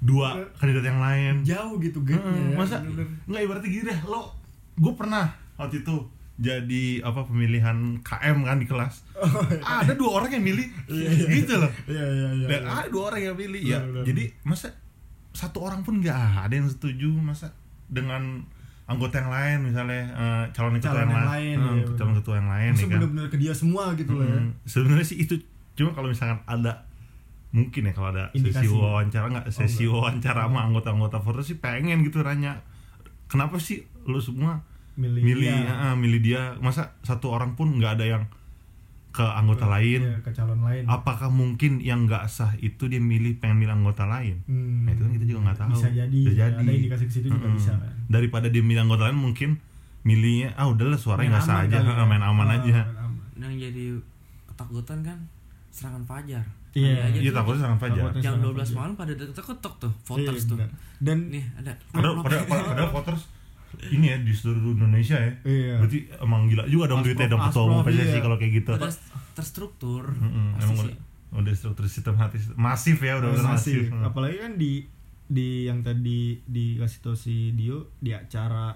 dua 0.00 0.28
kandidat 0.56 0.82
yang 0.82 0.98
lain 0.98 1.34
Jauh 1.44 1.76
gitu 1.78 2.00
gapnya 2.02 2.42
ya. 2.50 2.56
masa 2.56 2.80
nggak 3.28 3.40
ibaratnya 3.44 3.68
gini 3.70 3.84
deh 3.86 4.00
lo 4.08 4.32
gue 4.74 4.92
pernah 4.96 5.28
waktu 5.54 5.84
itu 5.84 5.96
jadi 6.40 7.04
apa 7.04 7.28
pemilihan 7.28 8.00
KM 8.00 8.36
kan 8.48 8.56
di 8.56 8.64
kelas 8.64 9.04
ada 9.60 9.92
dua 9.92 10.24
orang 10.24 10.40
yang 10.40 10.44
milih 10.44 10.66
gitu 11.36 11.60
loh 11.60 11.68
Iya 11.84 12.00
iya 12.08 12.28
iya. 12.32 12.46
dan 12.48 12.60
iya. 12.64 12.72
ada 12.80 12.88
dua 12.88 13.12
orang 13.12 13.20
yang 13.20 13.36
milih 13.36 13.60
ya 13.60 13.78
benar. 13.84 14.04
jadi 14.08 14.24
masa 14.42 14.72
satu 15.30 15.60
orang 15.62 15.84
pun 15.84 16.00
nggak 16.00 16.48
ada 16.48 16.54
yang 16.56 16.66
setuju 16.66 17.12
masa 17.12 17.52
dengan 17.86 18.40
anggota 18.88 19.20
yang 19.20 19.30
lain 19.30 19.58
misalnya 19.70 20.02
eh, 20.10 20.44
calon 20.50 20.74
ketua 20.74 20.90
Calon 20.90 20.98
yang, 20.98 21.12
yang 21.12 21.22
lain, 21.22 21.28
lain, 21.30 21.58
eh, 21.60 21.74
iya, 21.78 21.84
calon 21.94 22.14
ketua 22.18 22.34
yang 22.40 22.48
lain 22.50 22.70
ya 22.72 22.80
kan 22.80 22.88
bener-bener 22.90 23.26
ke 23.30 23.36
dia 23.38 23.52
semua 23.54 23.84
gitu 23.94 24.12
loh 24.16 24.26
ya. 24.26 24.40
Hmm, 24.40 24.50
sebenarnya 24.66 25.06
sih 25.06 25.18
itu 25.22 25.34
cuma 25.78 25.94
kalau 25.94 26.08
misalkan 26.10 26.40
ada 26.48 26.88
mungkin 27.50 27.82
ya 27.84 27.92
kalau 27.92 28.08
ada 28.10 28.30
sesi 28.32 28.40
Indikasi. 28.42 28.66
wawancara 28.72 29.26
nggak 29.28 29.46
sesi 29.52 29.84
enggak. 29.84 29.94
wawancara 29.94 30.40
sama 30.48 30.60
anggota-anggota 30.66 31.18
Forza 31.22 31.42
sih 31.44 31.58
pengen 31.58 32.02
gitu 32.02 32.24
nanya 32.24 32.62
kenapa 33.30 33.58
sih 33.62 33.84
lu 34.06 34.18
semua 34.18 34.62
Milih, 35.00 35.20
milih 35.24 35.48
dia. 35.56 35.72
ah, 35.72 35.94
milih 35.94 36.20
dia 36.20 36.40
masa 36.58 36.82
satu 37.00 37.26
orang 37.28 37.54
pun 37.54 37.72
nggak 37.72 37.92
ada 37.94 38.06
yang 38.06 38.24
ke 39.10 39.24
anggota 39.24 39.66
lain 39.66 40.00
Iya, 40.04 40.18
ke 40.20 40.30
calon 40.30 40.60
lain. 40.60 40.86
apakah 40.86 41.26
mungkin 41.28 41.80
yang 41.80 42.04
nggak 42.04 42.24
sah 42.26 42.54
itu 42.56 42.84
dia 42.84 43.02
milih 43.02 43.36
pengen 43.36 43.58
milih 43.58 43.74
anggota 43.74 44.04
lain 44.04 44.38
Hmm. 44.44 44.84
nah 44.84 44.92
itu 44.92 45.02
kan 45.02 45.12
kita 45.12 45.24
juga 45.26 45.40
nggak 45.42 45.58
tahu 45.58 45.72
Bisa 45.72 45.88
jadi. 45.90 46.18
Bisa 46.20 46.30
ya. 46.30 46.46
jadi 46.46 46.60
Ada 46.60 46.72
indikasi 46.72 47.04
ke 47.04 47.12
situ 47.12 47.26
juga 47.28 47.48
bisa 47.50 47.72
kan. 47.72 47.90
daripada 48.06 48.46
dia 48.46 48.60
milih 48.60 48.82
anggota 48.82 49.02
lain 49.04 49.18
mungkin 49.18 49.50
milihnya 50.00 50.54
ah 50.54 50.64
udahlah 50.64 50.94
suaranya 50.96 51.30
nggak 51.32 51.44
sah 51.44 51.58
aja 51.60 51.76
ya. 51.76 52.04
main 52.04 52.22
aman 52.22 52.46
Ah, 52.46 52.56
aja 52.56 52.70
main 52.86 53.02
aman. 53.02 53.42
yang 53.42 53.56
jadi 53.58 53.84
ketakutan 54.46 54.98
kan 55.00 55.18
serangan 55.70 56.04
fajar 56.04 56.44
Iya. 56.70 57.10
Iya 57.10 57.34
takutnya 57.34 57.66
sangat 57.66 57.78
fajar 57.82 58.14
jam 58.14 58.38
serangan 58.38 58.46
12 58.46 58.62
fajar. 58.62 58.74
malam 58.78 58.92
pada 58.94 59.12
ketok 59.18 59.74
tuh 59.80 59.92
voters 60.04 60.38
Iya, 60.40 60.50
tuh. 60.50 60.58
Dan 61.00 61.18
nih 61.26 61.44
ada 61.56 61.74
padahal 61.90 62.14
padahal 62.22 62.44
padahal 62.46 62.90
voters 62.96 63.22
ini 63.88 64.06
ya 64.06 64.16
di 64.20 64.32
seluruh 64.32 64.76
Indonesia 64.76 65.16
ya 65.16 65.32
Iya. 65.42 65.74
berarti 65.80 65.98
emang 66.20 66.40
gila 66.46 66.64
juga 66.66 66.84
dong 66.88 67.00
duitnya 67.00 67.28
dong 67.28 67.42
ketua 67.48 67.62
umum 67.64 67.80
PSSI 67.80 68.12
iya. 68.12 68.20
kalau 68.20 68.36
kayak 68.36 68.52
gitu 68.60 68.70
udah 68.76 68.92
terstruktur 69.32 70.04
Mm-mm, 70.12 70.46
pasti 70.54 70.64
emang 70.66 70.76
sih. 70.76 70.94
udah, 71.32 71.40
udah 71.40 71.52
struktur 71.54 71.84
sistem 71.86 72.14
hati 72.16 72.36
masif 72.54 72.98
ya 72.98 73.16
udah 73.16 73.28
udah 73.32 73.44
masif, 73.48 73.88
masih 73.88 74.04
apalagi 74.04 74.36
kan 74.38 74.52
di 74.54 74.72
di 75.30 75.48
yang 75.64 75.80
tadi 75.80 76.42
dikasih 76.44 76.98
tau 77.00 77.14
si 77.14 77.54
Dio 77.54 77.94
di 77.96 78.10
acara 78.10 78.74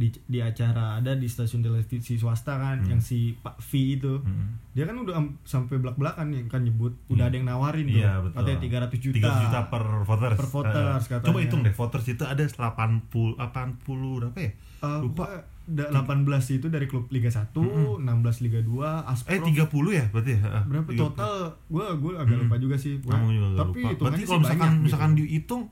di 0.00 0.08
di 0.24 0.40
acara 0.40 0.96
ada 0.96 1.12
di 1.12 1.26
stasiun 1.26 1.60
televisi 1.60 2.16
swasta 2.16 2.56
kan 2.56 2.80
Hmm. 2.80 2.88
yang 2.88 3.00
si 3.00 3.36
Pak 3.36 3.60
V 3.60 3.70
itu 3.92 4.14
Mm. 4.18 4.72
dia 4.72 4.84
kan 4.84 4.96
udah 4.96 5.14
am- 5.14 5.36
sampai 5.42 5.76
belak 5.76 5.94
belakan 5.94 6.32
nih 6.32 6.48
kan 6.48 6.60
nyebut 6.60 6.96
udah 7.06 7.20
Hmm. 7.20 7.28
ada 7.28 7.34
yang 7.34 7.46
nawarin 7.46 7.84
tuh 7.84 8.00
Iya 8.00 8.12
betul. 8.18 8.36
katanya 8.40 8.58
300 8.58 8.96
juta 8.98 9.16
300 9.20 9.44
juta 9.44 9.60
per 9.66 9.84
voters. 10.02 10.38
Per 10.38 10.48
voters, 10.48 11.04
katanya. 11.06 11.26
Coba 11.26 11.38
hitung 11.38 11.60
deh 11.60 11.74
voters 11.74 12.06
itu 12.08 12.24
ada 12.24 12.40
80 12.40 13.36
80 13.36 13.76
berapa 14.18 14.38
ya? 14.38 14.50
Eh, 14.80 14.98
Lupa. 14.98 15.24
da- 15.66 15.92
18 15.92 16.24
itu 16.50 16.66
dari 16.66 16.86
klub 16.86 17.06
Liga 17.10 17.28
1 17.28 17.62
16 17.96 18.40
Liga 18.40 18.58
2 18.58 19.04
Asprof 19.04 19.30
Eh 19.30 19.40
30 19.44 19.68
ya 19.92 20.08
berarti 20.08 20.32
ya? 20.32 20.40
Eh, 20.40 20.64
berapa 20.66 20.88
30. 20.88 20.98
total 20.98 21.34
gua 21.68 21.86
gua 21.94 22.12
agak 22.18 22.34
Hmm. 22.34 22.42
lupa 22.42 22.56
juga 22.56 22.74
sih 22.74 22.96
Gua- 22.98 23.14
tapi 23.14 23.36
lupa. 23.78 23.92
itu 23.92 24.02
Berarti 24.02 24.22
kalau 24.24 24.40
misalkan 24.40 24.70
misalkan 24.80 25.12
dihitung 25.14 25.62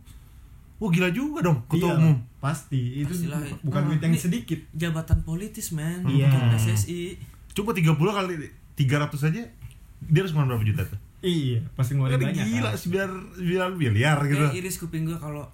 Wah 0.78 0.88
gila 0.88 1.10
juga 1.10 1.42
dong 1.42 1.66
ketua 1.66 1.90
Iya, 1.90 1.98
umum. 1.98 2.16
pasti 2.38 2.80
itu 2.98 3.10
Pastilah. 3.10 3.42
bu- 3.42 3.60
bukan 3.64 3.80
Nah, 3.80 3.88
duit 3.88 4.00
yang 4.00 4.14
sedikit 4.16 4.60
jabatan 4.72 5.18
politis 5.20 5.70
man 5.70 6.02
Iya. 6.04 6.26
untuk 6.28 6.42
PSSI 6.52 7.18
Coba 7.50 7.70
30 7.72 7.98
kali 8.14 8.34
300 8.72 9.18
aja 9.24 9.42
dia 10.00 10.18
harus 10.20 10.30
ngeluarin 10.30 10.50
berapa 10.52 10.64
juta 10.64 10.82
tuh? 10.86 10.98
iya 11.20 11.58
pasti 11.72 11.92
ngeluarin 11.92 12.14
Kan 12.14 12.22
banyak 12.24 12.46
gila 12.46 12.70
kan. 12.70 12.78
9 12.78 13.74
9 13.74 13.74
miliar 13.76 14.18
gitu. 14.24 14.38
kayak 14.40 14.54
iris 14.56 14.76
kuping 14.76 15.02
gue 15.04 15.18
kalau 15.18 15.50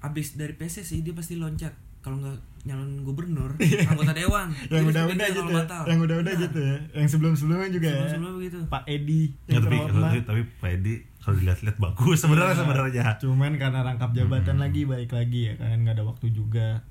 abis 0.00 0.34
dari 0.34 0.52
PSSI 0.52 1.00
dia 1.00 1.12
pasti 1.12 1.34
loncat 1.34 1.72
kalau 2.02 2.18
nggak 2.18 2.34
nyalon 2.62 3.02
gubernur 3.02 3.50
anggota 3.90 4.12
dewan 4.12 4.46
yang 4.70 4.84
udah-udah 4.84 5.26
gitu 5.28 5.42
ya 5.48 5.58
batal. 5.60 5.82
yang 5.84 5.98
udah-udah 6.00 6.32
Nah, 6.32 6.42
gitu 6.42 6.58
ya 6.60 6.76
yang 6.94 7.08
sebelum-sebelumnya 7.08 7.70
juga 7.70 7.86
ya 7.86 7.94
sebelum-sebelum 8.04 8.32
begitu 8.36 8.56
Pak 8.68 8.82
Edi 8.86 9.22
Ya, 9.42 9.50
yang 9.50 9.62
tapi, 9.64 9.76
tapi 9.80 10.18
tapi 10.22 10.40
Pak 10.56 10.70
Edi 10.72 10.94
kalau 11.18 11.34
dilihat-lihat 11.36 11.78
bagus 11.78 12.16
sebenarnya 12.18 12.50
Iya. 12.52 12.60
sebenarnya. 12.60 13.04
cuman 13.16 13.52
karena 13.56 13.80
rangkap 13.80 14.10
jabatan 14.12 14.56
Hmm. 14.56 14.64
lagi 14.64 14.82
baik 14.84 15.10
lagi 15.10 15.40
ya 15.44 15.54
kan 15.56 15.74
nggak 15.76 15.94
ada 15.94 16.04
waktu 16.04 16.26
juga 16.28 16.82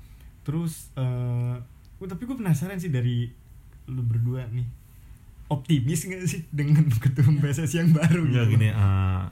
terus 0.42 0.92
eh 0.94 1.54
gua- 1.96 2.10
tapi 2.10 2.22
gue 2.22 2.34
penasaran 2.34 2.76
sih 2.76 2.88
dari 2.88 3.28
lu 3.86 4.02
berdua 4.02 4.48
nih 4.48 4.64
optimis 5.46 6.00
nggak 6.02 6.24
sih 6.24 6.40
dengan 6.48 6.80
ketua 6.90 7.28
PSSI 7.34 7.76
yang 7.78 7.90
baru 7.92 8.24
Enggak 8.24 8.44
gitu? 8.46 8.52
gini 8.54 8.68
eh 8.68 9.22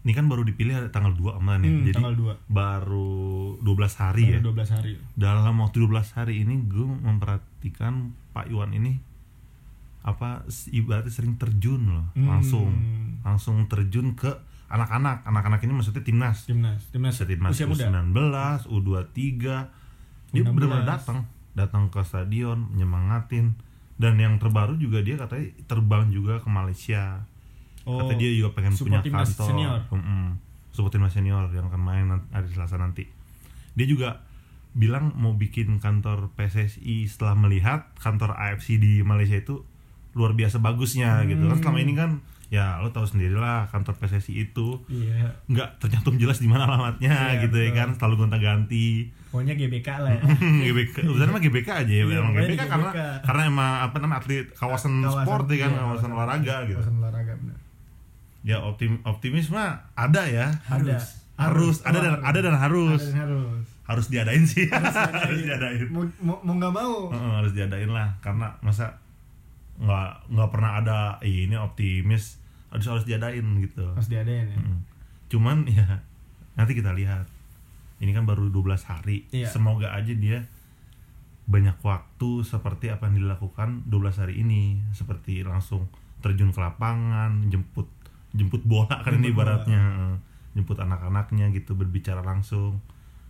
ini 0.00 0.12
kan 0.12 0.24
baru 0.26 0.42
dipilih 0.42 0.88
tanggal 0.88 1.12
2 1.12 1.36
kemarin 1.36 1.60
ya. 1.60 1.68
Hmm, 1.68 1.84
Jadi 1.84 1.94
tanggal 1.94 2.14
2 2.16 2.34
baru 2.48 3.12
12 3.60 3.94
hari 3.96 4.24
ya. 4.26 4.38
Baru 4.38 4.56
12 4.56 4.72
hari 4.72 4.92
Dalam 5.12 5.54
waktu 5.58 5.76
12 5.78 6.16
hari 6.16 6.34
ini 6.40 6.54
gue 6.64 6.86
memperhatikan 6.86 7.92
Pak 8.30 8.48
Iwan 8.48 8.72
ini 8.72 8.96
apa 10.00 10.40
ibaratnya 10.66 11.12
sering 11.12 11.36
terjun 11.36 11.84
loh, 11.86 12.08
Hmm. 12.16 12.24
langsung 12.26 12.72
langsung 13.20 13.68
terjun 13.68 14.16
ke 14.16 14.32
anak-anak. 14.66 15.28
Anak-anak 15.28 15.60
ini 15.60 15.72
maksudnya 15.74 16.00
timnas. 16.00 16.48
timnas 16.48 16.88
timnas 16.88 17.12
Bisa 17.12 17.28
timnas 17.28 17.52
usia 17.52 17.68
muda 17.68 17.84
U19, 17.92 18.16
U23. 18.64 19.12
Dia 20.30 20.40
U16. 20.40 20.48
benar-benar 20.48 20.88
datang, 20.88 21.18
datang 21.52 21.92
ke 21.92 22.00
stadion, 22.00 22.72
menyemangatin. 22.72 23.60
Dan 24.00 24.16
yang 24.16 24.40
terbaru 24.40 24.80
juga 24.80 25.04
dia 25.04 25.20
katanya 25.20 25.44
terbang 25.68 26.08
juga 26.08 26.40
ke 26.40 26.48
Malaysia. 26.48 27.28
Oh 27.82 28.00
Kata 28.02 28.14
dia 28.14 28.30
juga 28.32 28.50
pengen 28.52 28.72
punya 28.74 29.00
kantor. 29.00 29.46
senior 29.46 29.78
Mm-mm. 29.88 30.36
Support 30.70 30.92
timnas 30.92 31.10
senior 31.10 31.48
yang 31.50 31.66
akan 31.66 31.78
main 31.78 32.04
hari 32.28 32.48
Selasa 32.48 32.76
nanti. 32.76 33.04
dia 33.70 33.84
juga 33.84 34.22
bilang 34.70 35.14
mau 35.14 35.32
bikin 35.32 35.78
kantor 35.78 36.30
PSSI 36.32 37.04
setelah 37.04 37.34
melihat 37.34 37.90
kantor 37.96 38.32
AFC 38.32 38.76
di 38.76 39.00
Malaysia 39.00 39.34
itu 39.36 39.62
luar 40.10 40.32
biasa 40.32 40.58
bagusnya 40.58 41.22
gitu 41.24 41.42
kan 41.44 41.58
selama 41.58 41.78
ini 41.80 41.94
kan 41.94 42.10
ya 42.48 42.78
lo 42.78 42.88
tahu 42.88 43.02
sendirilah 43.04 43.66
kantor 43.68 43.94
PSSI 43.96 44.32
itu 44.44 44.82
Iya. 44.86 45.38
nggak 45.44 45.78
tercantum 45.78 46.14
jelas 46.16 46.38
di 46.38 46.46
mana 46.46 46.66
alamatnya 46.66 47.14
Iya, 47.32 47.40
gitu 47.40 47.56
ya 47.56 47.64
betul. 47.64 47.76
kan 47.76 47.88
selalu 47.94 48.14
gonta-ganti 48.20 48.86
Pokoknya 49.24 49.54
GBK 49.54 49.88
lah 49.96 50.10
ya. 50.12 50.22
GBK 50.66 50.94
sebenarnya 51.00 51.30
mah 51.30 51.38
GBK 51.40 51.68
aja 51.76 51.86
ya 51.88 52.02
Iya, 52.04 52.18
emang 52.20 52.32
GBK 52.32 52.50
di 52.52 52.56
karena 52.68 52.90
GBK. 52.90 53.00
karena 53.22 53.42
emang 53.44 53.70
apa 53.80 53.96
namanya 53.96 54.18
atlet 54.20 54.46
kawasan, 54.52 54.92
sport 55.04 55.46
ya 55.48 55.58
kan 55.60 55.70
iya, 55.72 55.80
kawasan 55.80 56.10
olahraga 56.10 56.56
gitu 56.64 56.74
Kawasan 56.76 56.96
olahraga. 56.96 57.19
Ya 58.40 58.56
optim 58.60 59.04
optimis 59.04 59.48
mah 59.48 59.92
ada 59.92 60.24
ya. 60.24 60.48
Ada. 60.66 60.96
harus. 61.36 61.80
Ada 61.80 61.98
dan 61.98 62.14
ada 62.20 62.38
dan 62.40 62.56
harus 62.56 63.00
Ada 63.00 63.12
dan 63.12 63.20
harus. 63.24 63.64
harus. 63.84 64.06
Diadain 64.08 64.44
sih. 64.44 64.68
Harus 64.68 65.40
diadain. 65.48 65.88
Mau 65.88 66.04
mau 66.20 66.36
mau 66.40 66.54
nggak 66.56 66.72
mau. 66.72 67.08
Harus 67.10 67.52
diadain 67.52 67.88
lah. 67.88 68.16
Karena 68.20 68.52
masa 68.60 69.00
nggak 69.80 70.28
nggak 70.28 70.50
pernah 70.52 70.72
ada 70.78 70.98
"Ih, 71.20 71.48
ini 71.48 71.56
optimis. 71.56 72.36
Harus 72.68 72.86
harus 72.86 73.04
diadain 73.04 73.44
gitu. 73.58 73.88
Harus 73.92 74.08
diadain 74.08 74.46
ya. 74.46 74.58
Mm. 74.58 74.80
cuman 75.30 75.62
ya 75.70 76.02
nanti 76.54 76.72
kita 76.74 76.92
lihat. 76.92 77.24
Ini 78.00 78.12
kan 78.12 78.24
baru 78.24 78.48
12 78.48 78.80
hari. 78.84 79.28
Iya. 79.28 79.48
semoga 79.48 79.92
aja 79.92 80.12
dia 80.12 80.48
banyak 81.44 81.76
waktu 81.82 82.40
seperti 82.40 82.88
apa 82.88 83.08
yang 83.08 83.24
dilakukan 83.24 83.84
12 83.88 84.20
hari 84.20 84.40
ini. 84.40 84.80
Seperti 84.92 85.40
langsung 85.44 85.88
terjun 86.20 86.52
ke 86.52 86.60
lapangan 86.60 87.48
jemput 87.48 87.88
jemput 88.30 88.62
bola 88.62 89.00
kan 89.02 89.16
ini 89.16 89.30
ibaratnya. 89.30 90.14
Jemput 90.50 90.78
anak-anaknya 90.78 91.50
gitu 91.50 91.74
berbicara 91.74 92.20
langsung. 92.20 92.82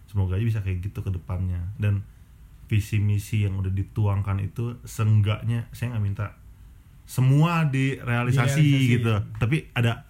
Semoga 0.09 0.37
aja 0.37 0.45
bisa 0.45 0.61
kayak 0.61 0.81
gitu 0.83 1.01
ke 1.01 1.11
depannya. 1.11 1.73
Dan 1.77 2.03
visi 2.67 2.97
misi 2.99 3.43
yang 3.43 3.59
udah 3.59 3.71
dituangkan 3.71 4.39
itu 4.41 4.79
seenggaknya 4.87 5.67
saya 5.75 5.95
nggak 5.95 6.05
minta 6.05 6.27
semua 7.03 7.67
direalisasi 7.67 8.63
Direalisasi. 8.63 8.93
gitu. 8.95 9.15
Tapi 9.37 9.57
ada 9.75 10.07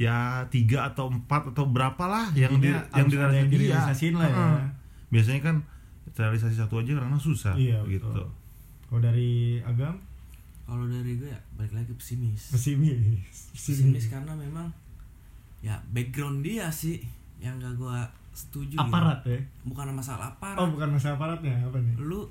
ya 0.00 0.48
tiga 0.48 0.88
atau 0.88 1.12
empat 1.12 1.52
atau 1.52 1.68
berapa 1.68 2.04
lah 2.08 2.32
yang 2.32 2.56
di, 2.56 2.70
yang 2.70 3.08
direalisasi. 3.10 3.44
Iya. 3.44 3.50
direalisasiin 3.52 4.14
lah 4.16 4.28
ya. 4.30 4.46
Biasanya 5.10 5.40
kan 5.42 5.56
realisasi 6.10 6.56
satu 6.56 6.80
aja 6.80 6.96
karena 6.96 7.18
susah 7.18 7.54
Iya, 7.58 7.82
gitu. 7.84 8.08
Kalau 8.88 9.00
dari 9.00 9.60
agam 9.62 9.98
kalau 10.70 10.86
dari 10.86 11.16
gue 11.16 11.26
ya 11.26 11.40
balik 11.52 11.74
lagi 11.74 11.90
pesimis 11.90 12.54
pesimis. 12.54 13.50
pesimis 13.50 14.06
karena 14.06 14.30
memang 14.32 14.70
ya 15.58 15.74
background 15.88 16.40
dia 16.40 16.70
sih 16.70 17.02
yang 17.36 17.58
gak 17.58 17.74
gue 17.74 17.98
setuju 18.30 18.78
gitu. 18.78 18.80
Aparat 18.80 19.20
ya. 19.24 19.34
bukan 19.62 19.90
masalah 19.90 20.30
aparat 20.30 20.56
Oh, 20.56 20.70
bukan 20.70 20.88
masalah 20.88 21.18
aparatnya 21.18 21.58
apa 21.58 21.76
nih? 21.76 21.98
lu 21.98 22.22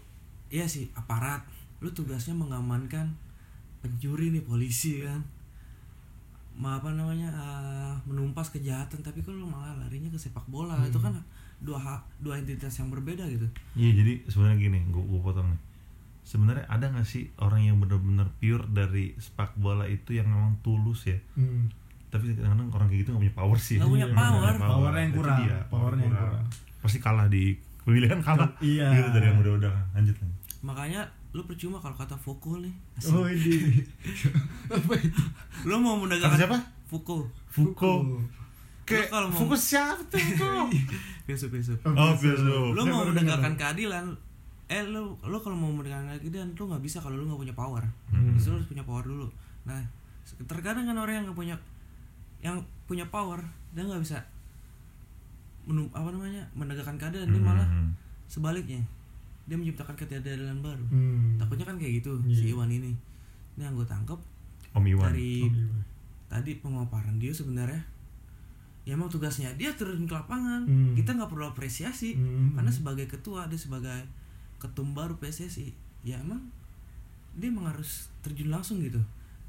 iya 0.47 0.63
sih 0.63 0.87
aparat 0.93 1.43
lu 1.77 1.89
tugasnya 1.89 2.31
mengamankan 2.33 3.11
pencuri 3.77 4.29
nih 4.29 4.41
polisi 4.41 4.99
kan 4.99 5.19
Ma, 6.53 6.75
apa 6.75 6.91
namanya 6.91 7.27
eh, 7.29 7.93
menumpas 8.03 8.49
kejahatan 8.49 8.99
tapi 8.99 9.19
kalau 9.19 9.37
lu 9.37 9.47
malah 9.47 9.71
larinya 9.77 10.07
ke 10.07 10.17
sepak 10.17 10.43
bola 10.45 10.75
Hmm. 10.75 10.87
itu 10.87 10.97
kan 10.97 11.15
dua 11.59 11.75
hak 11.77 11.99
dua 12.19 12.35
entitas 12.35 12.71
yang 12.73 12.87
berbeda 12.87 13.23
gitu 13.25 13.47
iya 13.73 13.91
jadi 13.93 14.23
sebenarnya 14.25 14.57
gini 14.61 14.79
gua, 14.89 15.03
gua 15.05 15.19
potong 15.25 15.47
nih 15.47 15.59
sebenarnya 16.29 16.65
ada 16.67 16.85
nggak 16.87 17.03
sih 17.03 17.33
orang 17.37 17.61
yang 17.63 17.77
benar-benar 17.77 18.29
pure 18.35 18.61
dari 18.67 19.17
sepak 19.17 19.55
bola 19.55 19.85
itu 19.85 20.13
yang 20.13 20.27
memang 20.27 20.61
tulus 20.61 21.03
ya 21.03 21.17
Hmm. 21.33 21.73
tapi 22.07 22.31
kadang-kadang 22.31 22.69
orang 22.71 22.87
kayak 22.87 22.99
gitu 22.99 23.09
nggak 23.11 23.23
punya 23.23 23.35
power 23.35 23.57
sih 23.59 23.75
Nggak 23.75 23.89
punya 23.89 24.07
power. 24.11 24.53
punya 24.53 24.69
Powernya 24.69 25.01
yang 25.01 25.13
kurang, 25.15 25.37
dia, 25.39 25.57
powernya 25.67 26.03
yang 26.03 26.13
kurang. 26.15 26.45
pasti 26.79 26.97
kalah 26.99 27.27
di 27.27 27.43
pemilihan 27.81 28.19
kalah 28.19 28.49
Iya. 28.59 28.87
gitu 28.93 29.09
dari 29.09 29.25
yang 29.25 29.37
udah-udah 29.39 29.73
lanjut 29.91 30.15
makanya 30.61 31.01
lu 31.29 31.41
percuma 31.43 31.77
kalau 31.77 31.93
kata 31.95 32.13
Foucault 32.15 32.59
nih 32.59 32.73
Oh, 33.07 33.25
ini. 33.25 33.81
apa 34.69 34.93
itu? 34.97 35.21
lu 35.63 35.75
mau 35.77 35.95
menegakkan 35.95 36.29
Kata 36.31 36.39
siapa? 36.39 36.57
Foucault 36.85 37.25
Foucault 37.47 38.01
Lu 38.03 38.21
kayak 38.85 39.07
kalau 39.07 39.27
mau- 39.27 39.37
Foucault 39.39 39.57
siapa 39.59 40.01
tuh 40.05 40.17
Foucault? 40.19 40.69
besok 41.27 41.49
besok 41.51 41.77
oh 41.85 42.13
filsuf 42.15 42.73
lu 42.73 42.81
mau 42.83 43.05
dengar. 43.07 43.37
keadilan 43.53 44.13
eh 44.69 44.85
lu 44.85 45.17
lu 45.19 45.37
kalau 45.39 45.57
mau 45.57 45.69
menegakkan 45.69 46.05
keadilan 46.15 46.53
lu 46.53 46.63
nggak 46.65 46.79
bisa 46.79 46.97
kalau 46.97 47.17
lu 47.17 47.25
nggak 47.25 47.41
punya 47.41 47.55
power 47.55 47.83
Hmm. 48.09 48.33
justru 48.33 48.53
lu 48.53 48.57
harus 48.57 48.69
punya 48.69 48.83
power 48.83 49.03
dulu 49.03 49.27
nah 49.65 49.81
terkadang 50.45 50.85
kan 50.85 50.95
orang 50.95 51.13
yang 51.17 51.25
nggak 51.25 51.35
punya 51.35 51.55
yang 52.39 52.55
punya 52.85 53.03
power 53.05 53.41
dia 53.73 53.81
nggak 53.81 53.99
bisa 53.99 54.21
menum 55.65 55.85
apa 55.91 56.09
namanya 56.09 56.41
menegakkan 56.53 56.97
keadilan 56.97 57.27
dia 57.27 57.41
malah 57.43 57.65
Hmm. 57.65 57.91
sebaliknya 58.25 58.81
dia 59.45 59.57
menciptakan 59.57 59.93
ketidakadilan 59.95 60.59
baru 60.59 60.85
Hmm. 60.87 61.33
takutnya 61.35 61.65
kan 61.65 61.77
kayak 61.77 62.01
gitu 62.01 62.13
Iya. 62.23 62.35
si 62.35 62.43
Iwan 62.49 62.69
ini 62.69 62.93
ini 63.51 63.61
yang 63.61 63.73
gue 63.73 63.85
tangkap 63.85 64.17
Om 64.71 64.85
Iwan 64.85 65.09
dari 65.09 65.41
Oh, 65.41 65.49
iya. 65.49 65.65
tadi 66.29 66.51
pemaparan 66.57 67.17
dia 67.17 67.33
sebenarnya 67.33 67.81
ya 68.85 68.93
emang 68.93 69.09
tugasnya 69.09 69.49
dia 69.55 69.73
turun 69.73 70.05
ke 70.05 70.13
lapangan 70.13 70.61
Hmm. 70.63 70.93
kita 70.93 71.09
nggak 71.11 71.25
perlu 71.27 71.45
apresiasi 71.47 72.13
Hmm. 72.13 72.53
karena 72.53 72.69
sebagai 72.69 73.05
ketua 73.05 73.45
dia 73.45 73.57
sebagai 73.57 74.05
ketum 74.59 74.91
baru 74.91 75.15
PSSI 75.15 75.71
ya 76.01 76.15
emang 76.17 76.39
dia 77.33 77.47
emang 77.47 77.67
harus 77.67 78.11
terjun 78.19 78.47
langsung 78.47 78.77
gitu 78.77 78.99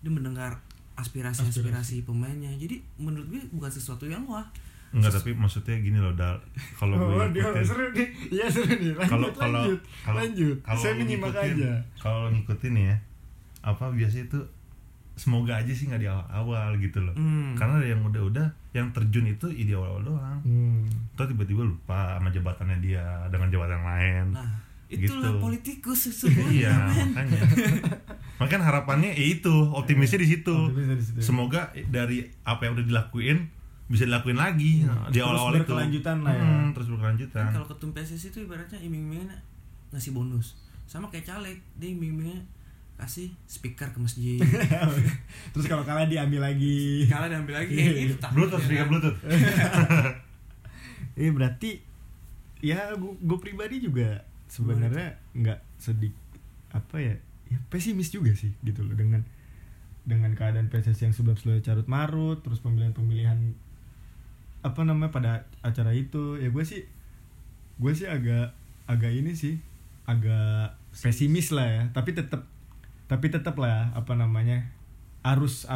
dia 0.01 0.09
mendengar 0.09 0.62
aspirasi 0.94 1.42
aspirasi 1.44 2.03
pemainnya 2.03 2.51
jadi 2.53 2.79
menurut 2.96 3.27
gue 3.29 3.42
bukan 3.51 3.68
sesuatu 3.68 4.05
yang 4.05 4.23
wah 4.25 4.46
Enggak 4.90 5.14
tapi 5.14 5.31
maksudnya 5.33 5.79
gini 5.79 5.96
loh 5.96 6.11
Dal 6.12 6.35
kalau 6.75 6.99
Oh, 6.99 7.14
gue 7.14 7.27
dia 7.33 7.46
ikutin 7.46 7.62
seru 7.64 7.87
nih. 7.90 8.09
Iya 8.29 8.46
seru 8.49 8.66
nih. 8.68 8.90
Lanjut, 8.92 9.07
kalau 9.09 9.29
kalau 9.33 9.62
lanjut. 9.62 9.81
kalau 10.03 10.18
lanjut. 10.18 10.57
kalau 10.61 10.81
Saya 10.81 10.94
menyimak 10.96 11.31
ngikutin- 11.31 11.55
aja. 11.57 11.73
kalau 11.96 12.27
ngikutin 12.29 12.75
ya 12.77 12.96
apa 13.62 13.85
biasanya 13.88 14.25
itu 14.27 14.40
semoga 15.14 15.53
aja 15.55 15.70
sih 15.70 15.87
nggak 15.87 16.01
di 16.01 16.09
awal-awal 16.09 16.75
gitu 16.77 16.99
loh 16.99 17.14
Hmm. 17.14 17.55
karena 17.55 17.77
ada 17.77 17.87
yang 17.87 18.03
udah-udah 18.03 18.46
yang 18.73 18.90
terjun 18.90 19.27
itu 19.29 19.46
ya 19.49 19.62
di 19.62 19.73
awal-awal 19.73 20.03
doang 20.03 20.38
Hmm. 20.42 20.83
Terus 21.14 21.29
tiba-tiba 21.31 21.62
lupa 21.62 22.16
sama 22.16 22.29
jabatannya 22.29 22.79
dia 22.81 23.05
dengan 23.27 23.46
jabatan 23.49 23.81
lain 23.81 24.25
nah 24.33 24.51
itulah 24.90 25.31
Gitu. 25.31 25.40
politikus 25.40 25.98
sesungguhnya 26.07 26.50
iya 26.50 26.74
makanya 27.07 27.40
makanya 28.37 28.64
harapannya 28.64 29.11
ya 29.12 29.26
itu 29.33 29.55
optimisnya 29.70 30.18
di 30.18 30.29
situ 30.29 30.57
situ. 30.98 31.20
semoga 31.20 31.61
dari 31.87 32.18
apa 32.42 32.64
yang 32.64 32.74
udah 32.74 32.85
dilakuin 32.85 33.46
bisa 33.87 34.05
dilakuin 34.05 34.35
lagi 34.37 34.83
Hmm. 34.83 35.07
di 35.07 35.16
Terus 35.16 35.24
awal-awal 35.24 35.53
itu 35.53 35.62
berkelanjutan 35.64 36.16
lah 36.20 36.33
ya. 36.33 36.42
Hmm, 36.42 36.68
terus 36.70 36.88
berkelanjutan 36.88 37.42
Kan 37.44 37.53
kalau 37.53 37.68
ketum 37.68 37.90
PSSI 37.90 38.26
itu 38.29 38.38
ibaratnya 38.40 38.79
iming-imingnya 38.79 39.38
ngasih 39.90 40.11
bonus 40.11 40.55
sama 40.85 41.07
kayak 41.07 41.26
caleg 41.29 41.59
dia 41.74 41.88
iming-imingnya 41.88 42.38
kasih 42.96 43.31
speaker 43.44 43.88
ke 43.88 43.98
masjid 43.98 44.38
Terus 45.53 45.66
kalau 45.66 45.83
kalah 45.83 46.05
diambil 46.05 46.44
lagi. 46.44 47.07
kalah 47.07 47.26
diambil 47.26 47.59
lagi 47.59 47.72
Iya. 47.72 47.83
kayak 47.85 48.03
gitu 48.05 48.16
takut 48.20 48.35
bluetooth 48.37 48.59
ya 48.59 48.64
speaker 48.64 48.79
kan. 48.79 48.90
bluetooth 48.90 49.18
Iya 51.16 51.31
berarti 51.33 51.70
ya 52.61 52.92
gue 52.94 53.38
pribadi 53.38 53.81
juga 53.81 54.20
sebenarnya 54.50 55.16
nggak 55.38 55.62
sedih 55.78 56.10
apa 56.74 56.98
ya 56.98 57.14
ya 57.50 57.58
pesimis 57.70 58.10
juga 58.10 58.34
sih 58.34 58.50
gitu 58.66 58.82
loh 58.82 58.98
dengan 58.98 59.22
dengan 60.06 60.34
keadaan 60.34 60.66
PSSI 60.66 61.10
yang 61.10 61.16
sudah 61.16 61.38
selalu 61.38 61.62
carut 61.62 61.86
marut 61.86 62.42
terus 62.42 62.58
pemilihan 62.58 62.90
pemilihan 62.90 63.38
apa 64.60 64.80
namanya 64.84 65.12
pada 65.12 65.32
acara 65.64 65.92
itu. 65.92 66.36
Ya 66.40 66.48
gue 66.52 66.64
sih 66.64 66.84
gue 67.80 67.92
sih 67.96 68.08
agak 68.08 68.52
agak 68.90 69.12
ini 69.12 69.32
sih 69.32 69.60
agak 70.08 70.76
pesimis 70.90 71.52
lah 71.52 71.68
ya. 71.68 71.82
Tapi 71.92 72.16
tetap 72.16 72.48
tapi 73.10 73.26
tetap 73.28 73.58
lah 73.58 73.90
apa 73.94 74.14
namanya 74.14 74.70
harus 75.22 75.66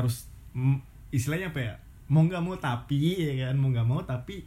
mm, 0.55 0.79
istilahnya 1.11 1.51
apa 1.51 1.61
ya 1.61 1.75
mau 2.09 2.23
nggak 2.25 2.45
mau 2.45 2.55
tapi 2.61 3.17
ya 3.17 3.49
kan 3.49 3.57
mau 3.59 3.73
nggak 3.73 3.89
mau 3.89 4.01
tapi 4.05 4.45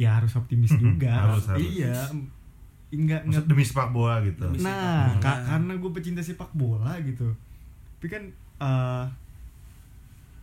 ya 0.00 0.16
harus 0.20 0.32
optimis 0.36 0.72
juga. 0.82 1.28
Harus, 1.28 1.44
harus. 1.50 1.60
Enggak 2.88 3.20
enggak 3.22 3.44
demi 3.44 3.62
sepak 3.62 3.90
bola 3.90 4.20
gitu 4.20 4.46
Demi- 4.46 4.60
nah 4.60 4.70
sepak 4.70 5.10
bola. 5.10 5.22
ka- 5.22 5.42
karena 5.46 5.72
gue 5.74 5.90
pecinta 5.92 6.20
sepak 6.20 6.50
bola 6.52 6.92
gitu 7.00 7.28
tapi 7.94 8.06
kan 8.08 8.22
eh, 8.56 9.04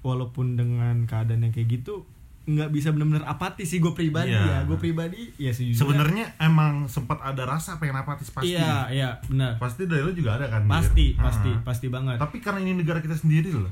walaupun 0.02 0.54
dengan 0.54 0.96
keadaan 1.04 1.42
yang 1.42 1.52
kayak 1.52 1.70
gitu 1.74 2.04
nggak 2.44 2.70
bisa 2.70 2.92
benar-benar 2.92 3.24
apatis 3.26 3.64
sih 3.66 3.80
gue 3.80 3.94
pribadi 3.94 4.28
ya 4.30 4.44
Iya. 4.44 4.58
gue 4.66 4.76
pribadi 4.76 5.32
ya 5.38 5.48
sejujurnya 5.50 5.80
sebenarnya 5.80 6.26
emang 6.38 6.86
sempat 6.86 7.24
ada 7.24 7.48
rasa 7.48 7.80
pengen 7.80 7.96
apatis 7.96 8.28
pasti 8.30 8.52
iya 8.52 8.92
iya 8.92 9.10
benar 9.24 9.56
pasti 9.56 9.88
dari 9.88 10.04
lu 10.04 10.12
juga 10.12 10.36
ada 10.36 10.52
kan 10.52 10.62
Dir? 10.62 10.72
pasti 10.74 11.06
Ah. 11.14 11.24
pasti 11.24 11.52
pasti 11.64 11.88
banget 11.88 12.20
tapi 12.20 12.38
karena 12.38 12.60
ini 12.62 12.76
negara 12.76 13.00
kita 13.00 13.16
sendiri 13.16 13.48
loh 13.50 13.72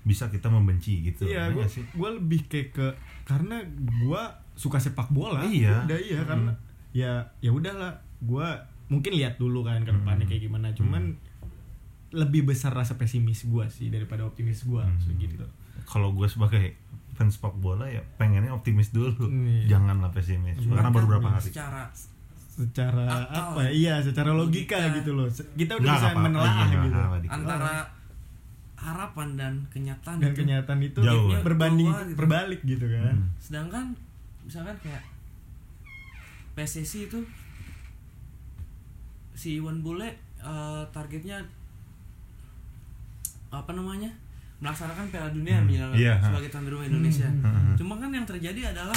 bisa 0.00 0.26
kita 0.26 0.48
membenci 0.48 1.04
gitu 1.04 1.28
iya 1.28 1.52
Ya 1.52 1.66
sih 1.66 1.84
gue 1.84 2.08
lebih 2.10 2.48
kayak 2.48 2.68
ke 2.72 2.86
karena 3.26 3.60
gue 3.76 4.22
suka 4.56 4.80
sepak 4.80 5.12
bola 5.12 5.44
Iya. 5.44 5.84
udah 5.84 6.00
iya 6.00 6.18
Hmm. 6.18 6.28
karena 6.30 6.52
ya 6.92 7.12
ya 7.38 7.50
udahlah 7.50 7.92
gue 8.18 8.48
mungkin 8.88 9.12
lihat 9.12 9.36
dulu 9.36 9.62
kan 9.62 9.80
ke 9.80 9.92
depannya 9.92 10.22
Hmm. 10.22 10.30
kayak 10.30 10.42
gimana 10.42 10.68
cuman 10.72 11.14
lebih 12.10 12.42
besar 12.44 12.72
rasa 12.72 12.94
pesimis 12.94 13.44
gue 13.44 13.64
sih 13.68 13.86
daripada 13.86 14.24
optimis 14.24 14.62
gue 14.62 14.82
Hmm. 14.82 15.14
gitu 15.16 15.46
kalau 15.84 16.10
gue 16.10 16.26
sebagai 16.26 16.74
fans 17.12 17.34
sepak 17.34 17.54
bola 17.54 17.84
ya 17.84 18.02
pengennya 18.16 18.50
optimis 18.50 18.90
dulu 18.90 19.14
Iya. 19.22 19.70
janganlah 19.70 20.10
pesimis 20.10 20.58
karena 20.58 20.82
Cuman 20.82 20.92
baru 20.92 21.06
berapa 21.08 21.28
hari 21.32 21.46
secara 21.46 21.82
secara 22.50 23.06
Akal. 23.06 23.40
apa 23.46 23.60
ya? 23.62 23.70
iya 23.70 23.94
secara 24.00 24.30
logika, 24.32 24.74
Logika. 24.76 24.96
gitu 24.96 25.10
loh 25.12 25.26
kita 25.54 25.72
udah 25.72 25.86
Nggak, 25.86 25.96
bisa 25.96 26.08
apa-apa, 26.08 26.24
menelaah 26.26 26.54
iya, 26.58 26.64
gitu 26.66 26.88
dikit. 27.16 27.30
antara 27.30 27.72
harapan 28.76 29.28
dan 29.34 29.52
kenyataan 29.68 30.16
dan 30.18 30.26
itu. 30.26 30.38
kenyataan 30.40 30.80
itu 30.80 31.00
Jauh, 31.00 31.28
berbanding 31.42 31.88
gitu. 31.88 32.16
berbalik 32.16 32.60
gitu 32.62 32.86
kan 32.86 33.14
Hmm. 33.14 33.28
sedangkan 33.38 33.84
misalkan 34.42 34.76
kayak 34.80 35.02
PSSI 36.60 37.08
itu 37.08 37.20
si 39.32 39.56
Iwan 39.56 39.80
Bule 39.80 40.08
eh, 40.36 40.82
targetnya 40.90 41.40
apa 43.50 43.72
namanya 43.72 44.08
melaksanakan 44.60 45.08
Piala 45.08 45.32
Dunia 45.32 45.56
Hmm, 45.58 45.72
ha. 45.96 46.20
sebagai 46.22 46.52
tuan 46.52 46.68
rumah 46.68 46.84
Indonesia. 46.84 47.24
Hmm. 47.26 47.72
Cuma 47.74 47.96
kan 47.96 48.12
yang 48.12 48.28
terjadi 48.28 48.70
adalah 48.70 48.94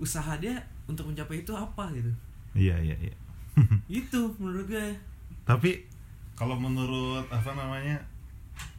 usaha 0.00 0.32
dia 0.34 0.56
untuk 0.86 1.04
mencapai 1.04 1.42
itu 1.42 1.52
apa 1.52 1.84
gitu. 1.92 2.08
iya 2.54 2.72
iya 2.78 2.96
iya 2.96 3.14
Itu 4.00 4.32
menurut 4.38 4.66
gue. 4.66 4.88
tapi 5.44 5.84
kalau 6.32 6.54
menurut 6.54 7.26
apa 7.28 7.52
namanya 7.52 7.98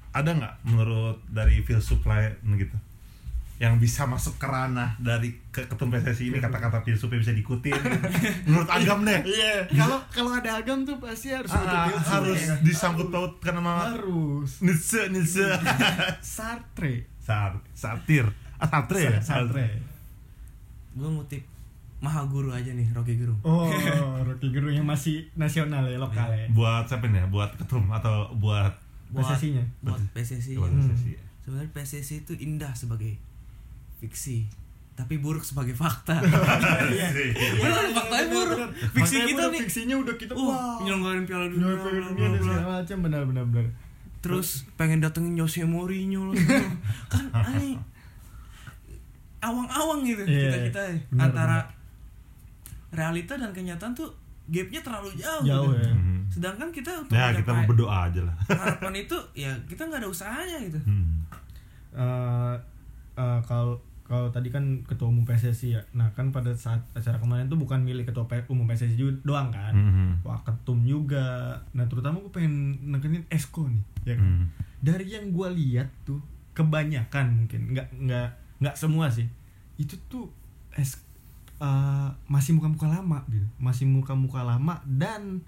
ada 0.10 0.32
nggak 0.32 0.56
menurut 0.63 1.17
dari 1.28 1.62
filsuf 1.62 2.02
lain 2.04 2.34
gitu 2.56 2.74
yang 3.60 3.76
bisa 3.76 4.04
masuk 4.04 4.36
ke 4.36 4.48
ranah 4.48 4.95
dari 4.95 5.36
ke 5.52 5.67
ketum 5.67 5.91
PSSI 5.91 6.32
ini 6.32 6.39
kata-kata 6.39 6.80
filsuf 6.80 7.08
yang 7.08 7.19
bisa 7.19 7.36
diikutin. 7.36 7.76
Menurut 8.43 8.65
agam 8.65 9.04
deh. 9.04 9.19
Iya. 9.22 9.67
Kalau 9.69 10.00
kalau 10.10 10.32
ada 10.32 10.56
agam 10.56 10.82
tuh 10.82 10.95
pasti 10.95 11.30
harus 11.30 11.52
Ah, 11.52 11.86
filsuf, 11.86 12.08
harus 12.10 12.39
ya. 12.39 12.56
disangkut 12.63 13.08
pautkan 13.10 13.54
sama 13.54 13.74
harus. 13.86 14.63
Nietzsche 14.63 15.12
Nietzsche 15.12 15.43
Sartre. 16.24 17.04
Sar 17.19 17.60
satir 17.76 18.26
ah 18.58 18.65
Sartre 18.65 19.00
ya? 19.06 19.19
Sartre. 19.19 19.67
Gue 20.91 21.06
ngutip 21.08 21.43
Maha 22.00 22.24
Guru 22.26 22.50
aja 22.50 22.72
nih, 22.72 22.88
Rocky 22.89 23.19
Guru. 23.19 23.36
oh 23.43 23.67
Rocky 24.28 24.50
Gerung 24.50 24.72
yang 24.72 24.88
masih 24.88 25.28
nasional 25.36 25.84
ya 25.84 26.00
lokal 26.00 26.32
ya. 26.32 26.48
Buat 26.50 26.88
siapa 26.88 27.06
nih 27.06 27.22
ya? 27.22 27.26
Buat 27.28 27.60
ketum 27.60 27.91
atau 27.91 28.32
buat 28.34 28.72
PSSI-nya? 29.12 29.67
buat 29.84 30.00
PSSI. 30.15 30.56
buat 30.56 30.72
Hmm. 30.72 30.80
PSSI 30.88 31.12
ya? 31.12 31.22
Sebenarnya 31.43 31.69
PSSI 31.69 32.15
itu 32.24 32.34
indah 32.39 32.72
sebagai 32.72 33.19
fiksi, 34.00 34.48
tapi 34.94 35.16
buruk 35.16 35.44
sebagai 35.44 35.72
fakta. 35.74 36.20
Iya. 36.90 37.08
Bener, 37.56 37.86
faktanya 37.92 38.26
buruk. 38.30 38.60
Fiksi 38.92 39.00
Faktanya 39.16 39.26
kita 39.26 39.38
buruk, 39.38 39.52
nih. 39.52 39.60
fiksinya 39.62 39.96
udah 39.98 40.16
kita 40.16 40.34
Wah, 40.34 40.44
wah 40.44 40.78
nyelenggarin 40.82 41.24
Piala 41.24 41.46
dunia. 41.48 41.76
Piala 41.76 42.02
dunia 42.10 42.28
dan 42.30 42.42
segala 42.42 42.64
macam 42.74 42.98
benar 43.02 43.22
benar 43.24 43.44
benar 43.46 43.66
Terus 44.20 44.48
pengen 44.74 45.00
datengin 45.00 45.36
Jose 45.36 45.64
Mourinho 45.64 46.28
loh. 46.28 46.36
kan 47.14 47.26
aneh. 47.32 47.80
Awang-awang 49.40 50.04
gitu 50.04 50.24
Iya, 50.24 50.52
kita-kita 50.52 50.82
ya. 50.82 50.96
benar, 51.10 51.24
antara 51.26 51.58
realita 52.92 53.34
dan 53.36 53.52
kenyataan 53.52 53.94
tuh 53.94 54.12
gapnya 54.46 54.82
terlalu 54.82 55.16
jauh. 55.16 55.44
jauh 55.46 55.72
gitu. 55.72 55.80
ya 55.82 55.94
Mhm. 55.94 56.18
Sedangkan 56.30 56.70
kita 56.70 56.92
untuk 56.98 57.14
ya 57.14 57.32
kita 57.32 57.52
berdoa 57.64 57.98
aja 58.06 58.22
lah 58.22 58.36
harapan 58.46 58.94
itu 59.00 59.18
ya 59.34 59.50
kita 59.66 59.82
nggak 59.82 60.00
ada 60.00 60.10
usahanya 60.10 60.58
gitu. 60.62 60.80
Hmm. 60.84 61.24
Eh, 61.92 62.56
eh, 63.16 63.40
kalau 63.44 63.80
kalau 64.10 64.34
tadi 64.34 64.50
kan 64.50 64.82
ketua 64.84 65.06
umum 65.06 65.22
PSSI 65.22 65.78
ya 65.78 65.82
nah 65.93 66.10
kan 66.12 66.34
pada 66.34 66.50
saat 66.52 66.82
acara 66.91 67.22
kemarin 67.22 67.45
tuh 67.45 67.56
bukan 67.56 67.86
milik 67.86 68.10
ketua 68.10 68.26
umum 68.50 68.65
PSSI 68.65 68.98
juga 68.98 69.13
doang 69.22 69.54
kan 69.54 69.72
Mhm. 69.72 70.26
wah 70.26 70.41
ketum 70.41 70.82
juga 70.82 71.54
nah 71.72 71.86
terutama 71.86 72.17
gue 72.19 72.34
pengen 72.34 72.54
nekenin 72.89 73.22
Esko 73.30 73.69
nih 73.69 73.84
ya 74.04 74.13
kan 74.17 74.26
Hmm. 74.26 74.45
dari 74.82 75.06
yang 75.08 75.30
gue 75.30 75.48
lihat 75.54 75.93
tuh 76.04 76.17
kebanyakan 76.52 77.45
mungkin 77.45 77.72
nggak 77.72 77.88
nggak 77.95 78.30
nggak 78.60 78.76
semua 78.76 79.08
sih 79.08 79.30
itu 79.78 79.93
tuh 80.10 80.28
es 80.74 80.98
eh, 81.60 82.10
masih 82.26 82.58
muka-muka 82.58 82.89
lama 82.89 83.22
gitu 83.30 83.45
masih 83.62 83.86
muka-muka 83.86 84.41
lama 84.41 84.82
dan 84.84 85.45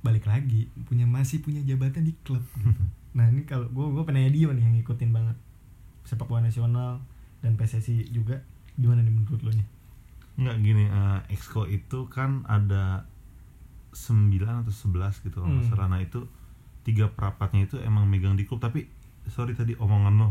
balik 0.00 0.26
lagi 0.26 0.66
punya 0.82 1.04
masih 1.04 1.38
punya 1.38 1.62
jabatan 1.62 2.02
di 2.02 2.14
klub 2.24 2.42
gitu. 2.58 2.82
nah 3.16 3.28
ini 3.28 3.44
kalau 3.44 3.68
gue 3.68 3.86
gue 3.92 4.02
penanya 4.02 4.32
dia 4.32 4.48
nih 4.48 4.62
yang 4.62 4.74
ngikutin 4.74 5.10
banget 5.12 5.36
sepak 6.02 6.26
bola 6.26 6.42
nasional 6.42 6.98
dan 7.42 7.52
PSSI 7.52 8.08
juga 8.08 8.40
gimana 8.74 9.00
nih 9.00 9.12
menurut 9.12 9.40
lo 9.40 9.50
nih 9.50 9.66
Nggak 10.34 10.56
gini, 10.58 10.84
eh, 10.86 11.20
Exco 11.28 11.66
itu 11.66 12.08
kan 12.08 12.40
ada 12.46 13.04
9 13.92 14.32
atau 14.56 14.72
11 14.72 15.20
gitu 15.20 15.38
Hmm. 15.38 15.60
salah. 15.62 15.84
Nah 15.86 16.00
itu 16.00 16.24
tiga 16.82 17.06
perapatnya 17.06 17.62
itu 17.62 17.76
emang 17.78 18.06
megang 18.06 18.32
di 18.32 18.42
klub 18.42 18.56
tapi 18.58 18.88
sorry 19.26 19.52
tadi 19.52 19.76
omongan 19.76 20.14
lo 20.16 20.28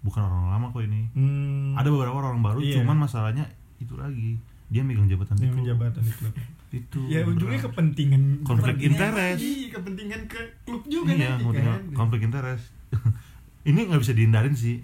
bukan 0.00 0.18
orang 0.20 0.48
lama 0.48 0.66
kok 0.68 0.82
ini. 0.82 1.06
hmm, 1.12 1.76
Ada 1.76 1.86
beberapa 1.86 2.16
orang 2.18 2.40
baru 2.40 2.58
Iya. 2.58 2.80
cuman 2.80 2.96
masalahnya 2.98 3.44
itu 3.76 3.92
lagi 3.94 4.40
dia 4.66 4.80
megang 4.80 5.04
jabatan 5.06 5.36
di 5.36 5.46
klub. 5.46 5.68
jabatan 5.68 6.00
di 6.00 6.10
klub 6.10 6.34
Itu. 6.72 7.00
ya 7.06 7.20
ujungnya 7.22 7.36
beneran. 7.54 7.66
kepentingan 7.68 8.22
Konflik 8.40 8.76
interest. 8.80 9.36
lagi, 9.36 9.52
kepentingan 9.68 10.20
ke 10.24 10.40
klub 10.64 10.82
juga 10.86 11.12
iya, 11.12 11.36
nanti 11.36 11.60
kan 11.60 11.82
konflik 11.92 12.24
interest. 12.24 12.72
ini 13.68 13.78
nggak 13.84 14.00
bisa 14.00 14.12
dihindarin 14.12 14.56
sih. 14.56 14.80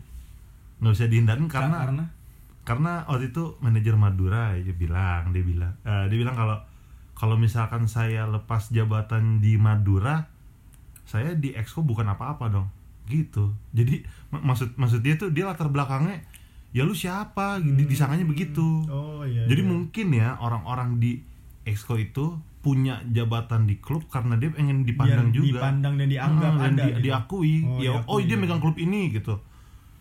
Nggak 0.79 0.93
bisa 0.95 1.07
dihindarin 1.07 1.47
karena 1.47 1.79
karena? 1.83 2.05
karena 2.63 2.93
waktu 3.05 3.33
itu 3.33 3.57
manajer 3.59 3.97
Madura 3.97 4.53
ya, 4.55 4.63
dia 4.63 4.77
bilang 4.77 5.33
dia 5.33 5.43
bilang 5.43 5.73
eh, 5.83 6.05
dia 6.07 6.19
bilang 6.19 6.37
kalau 6.37 6.57
kalau 7.19 7.35
misalkan 7.35 7.91
saya 7.91 8.29
lepas 8.29 8.71
jabatan 8.71 9.43
di 9.43 9.59
Madura 9.59 10.29
saya 11.03 11.33
di 11.35 11.57
Exco 11.57 11.81
bukan 11.81 12.07
apa-apa 12.07 12.47
dong. 12.47 12.69
Gitu. 13.09 13.57
Jadi 13.73 14.05
mak- 14.29 14.45
maksud 14.45 14.77
maksud 14.77 15.01
dia 15.01 15.17
tuh 15.17 15.33
dia 15.33 15.49
latar 15.49 15.73
belakangnya 15.73 16.21
ya 16.71 16.85
lu 16.85 16.93
siapa? 16.93 17.57
Di 17.59 17.89
disangkanya 17.89 18.29
begitu. 18.29 18.85
Oh 18.87 19.25
iya 19.25 19.49
jadi 19.49 19.65
iya. 19.65 19.71
mungkin 19.73 20.07
ya 20.13 20.37
orang-orang 20.37 21.01
di 21.01 21.19
Exco 21.65 21.97
itu 21.97 22.37
punya 22.61 23.01
jabatan 23.09 23.65
di 23.65 23.81
klub 23.81 24.05
karena 24.13 24.37
dia 24.37 24.53
pengen 24.53 24.85
dipandang 24.85 25.33
Biar 25.33 25.37
juga. 25.41 25.59
dipandang 25.65 25.95
dan 25.97 26.07
dianggap 26.13 26.53
dan 26.53 26.73
ada 26.77 26.85
di- 26.85 26.91
gitu. 26.93 27.01
diakui. 27.09 27.55
Oh, 27.65 27.79
ya 27.81 27.91
oh 28.05 28.21
diakui, 28.21 28.23
dia 28.29 28.37
ya. 28.37 28.41
megang 28.45 28.61
klub 28.61 28.77
ini 28.77 29.01
gitu. 29.11 29.35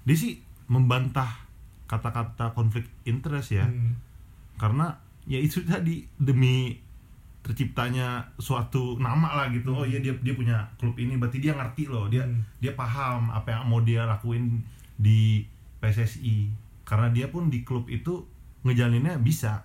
Dia 0.04 0.16
sih 0.20 0.44
membantah 0.68 1.48
kata-kata 1.88 2.52
konflik 2.52 2.88
interest 3.04 3.56
ya. 3.56 3.66
Hmm. 3.66 3.96
karena 4.58 4.98
ya 5.30 5.38
itu 5.38 5.62
tadi 5.62 6.02
demi 6.18 6.74
terciptanya 7.46 8.34
suatu 8.36 8.98
nama 9.00 9.38
lah 9.38 9.48
gitu. 9.54 9.72
Oh 9.72 9.86
iya 9.86 10.02
dia 10.02 10.12
dia 10.20 10.34
punya 10.34 10.68
klub 10.76 10.98
ini 10.98 11.16
berarti 11.16 11.40
dia 11.40 11.56
ngerti 11.56 11.88
loh. 11.88 12.12
Dia 12.12 12.26
Hmm. 12.26 12.44
dia 12.60 12.74
paham 12.74 13.32
apa 13.32 13.54
yang 13.54 13.70
mau 13.70 13.80
dia 13.80 14.04
lakuin 14.04 14.60
di 14.98 15.46
PSSI 15.80 16.52
karena 16.84 17.08
dia 17.14 17.30
pun 17.30 17.48
di 17.48 17.62
klub 17.62 17.88
itu 17.88 18.26
ngejalaninnya 18.66 19.22
bisa. 19.22 19.64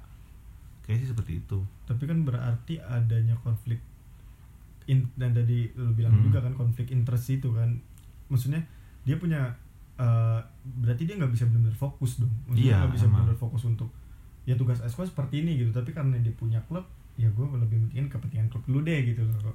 Kayak 0.86 1.02
sih 1.02 1.08
seperti 1.10 1.32
itu. 1.40 1.58
Tapi 1.88 2.04
kan 2.06 2.22
berarti 2.22 2.78
adanya 2.78 3.34
konflik 3.40 3.80
in, 4.86 5.08
dan 5.16 5.32
tadi 5.32 5.72
lu 5.74 5.90
bilang 5.96 6.14
Hmm. 6.20 6.28
juga 6.28 6.44
kan 6.44 6.54
konflik 6.54 6.92
interest 6.92 7.32
itu 7.32 7.48
kan. 7.50 7.80
Maksudnya 8.28 8.62
dia 9.02 9.16
punya 9.16 9.56
eh, 9.94 10.40
berarti 10.74 11.02
dia 11.05 11.14
nggak 11.16 11.31
bisa 11.31 11.44
benar-benar 11.44 11.76
fokus 11.76 12.18
dong. 12.18 12.33
Maksudnya 12.46 12.64
Iya, 12.64 12.76
nggak 12.81 12.92
bisa 12.92 13.07
benar-benar 13.09 13.38
fokus 13.38 13.62
untuk 13.64 13.88
ya 14.42 14.55
tugas 14.55 14.78
esko 14.78 15.02
seperti 15.02 15.40
ini 15.40 15.57
gitu. 15.57 15.70
Tapi 15.70 15.90
karena 15.90 16.16
dia 16.16 16.33
punya 16.33 16.59
klub 16.62 16.85
ya 17.14 17.28
gue 17.28 17.44
lebih 17.44 17.76
pentingin 17.83 18.09
kepentingan 18.09 18.48
klub 18.48 18.64
dulu 18.64 18.81
deh 18.83 19.00
gitu 19.05 19.20
loh 19.22 19.52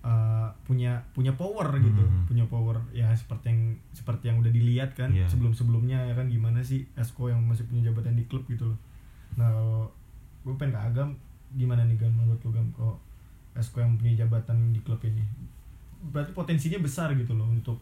Eh, 0.00 0.48
punya 0.64 0.96
punya 1.12 1.28
power 1.34 1.76
gitu. 1.76 2.00
Hmm. 2.00 2.24
punya 2.24 2.40
power 2.46 2.80
ya 2.90 3.12
seperti 3.12 3.52
yang 3.52 3.60
seperti 3.92 4.32
yang 4.32 4.40
udah 4.40 4.48
dilihat 4.48 4.96
kan 4.96 5.12
Iya. 5.12 5.28
sebelum 5.28 5.52
sebelumnya 5.52 6.00
ya 6.00 6.16
kan? 6.16 6.24
Gimana 6.24 6.64
sih 6.64 6.88
esko 6.96 7.28
yang 7.28 7.44
masih 7.44 7.68
punya 7.68 7.92
jabatan 7.92 8.16
di 8.16 8.24
klub 8.24 8.48
gitu 8.48 8.64
loh. 8.64 8.78
Nah 9.36 9.52
kalau 9.52 9.92
gue 10.40 10.56
pengen 10.56 10.72
ke 10.72 10.80
agam 10.80 11.08
gimana 11.52 11.84
nih 11.84 12.00
gam? 12.00 12.16
Menurut 12.16 12.40
lu 12.40 12.48
gam 12.50 12.64
kok 12.72 12.96
esko 13.52 13.76
yang 13.78 14.00
punya 14.00 14.24
jabatan 14.24 14.72
di 14.72 14.80
klub 14.80 15.04
ini? 15.04 15.20
Berarti 16.08 16.32
potensinya 16.32 16.80
besar 16.80 17.12
gitu 17.12 17.36
loh 17.36 17.44
untuk 17.44 17.76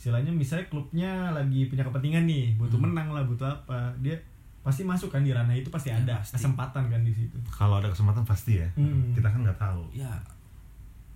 istilahnya 0.00 0.32
misalnya 0.32 0.64
klubnya 0.66 1.10
lagi 1.30 1.68
punya 1.68 1.84
kepentingan 1.84 2.24
nih 2.24 2.56
butuh 2.56 2.74
Hmm. 2.74 2.88
menang 2.88 3.12
lah 3.12 3.20
butuh 3.20 3.44
apa 3.46 3.92
dia 4.00 4.16
pasti 4.60 4.80
masuk 4.80 5.08
kan 5.08 5.20
di 5.20 5.28
ranah 5.30 5.52
itu 5.52 5.68
pasti 5.68 5.88
Ya, 5.88 5.96
ada 5.98 6.16
pasti. 6.16 6.36
kesempatan 6.36 6.88
kan 6.88 7.00
di 7.00 7.12
situ. 7.12 7.36
Kalau 7.46 7.76
ada 7.76 7.88
kesempatan 7.88 8.24
pasti 8.24 8.56
ya. 8.56 8.68
Hmm. 8.74 9.12
kita 9.12 9.28
kan 9.28 9.40
nggak 9.40 9.56
tahu. 9.56 9.84
Ya 9.92 10.08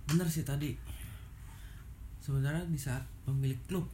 bener 0.05 0.25
sih 0.27 0.41
tadi. 0.41 0.77
Sebenarnya 2.19 2.61
di 2.63 2.77
saat 2.77 3.01
pemilik 3.21 3.57
klub 3.65 3.89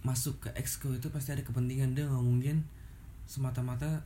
masuk 0.00 0.38
ke 0.38 0.48
exco 0.54 0.88
itu 0.90 1.08
pasti 1.08 1.32
ada 1.32 1.42
kepentingan. 1.42 1.92
Dia 1.92 2.04
nggak 2.04 2.20
mungkin 2.22 2.60
semata-mata 3.24 4.00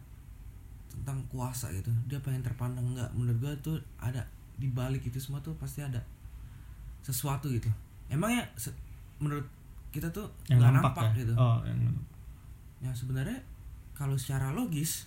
tentang 0.89 1.19
kuasa 1.29 1.71
gitu. 1.71 1.91
Dia 2.07 2.19
pengen 2.19 2.43
terpandang. 2.43 2.87
Nggak 2.89 3.11
menurut 3.15 3.39
gua 3.41 3.55
tuh 3.61 3.79
ada 3.97 4.23
di 4.55 4.67
balik 4.69 5.03
itu 5.03 5.19
semua 5.19 5.39
tuh 5.41 5.55
pasti 5.55 5.83
ada 5.83 5.99
sesuatu 7.01 7.47
gitu. 7.47 7.71
Emang 8.07 8.31
ya 8.31 8.43
se- 8.55 8.75
menurut 9.23 9.47
kita 9.95 10.11
tuh 10.11 10.27
yang 10.51 10.59
nggak 10.59 10.83
nampak, 10.83 11.15
ya? 11.15 11.23
gitu. 11.23 11.33
Oh 11.39 11.63
yang 11.63 11.81
ya 12.83 12.91
sebenarnya 12.91 13.39
kalau 13.95 14.19
secara 14.19 14.51
logis 14.51 15.07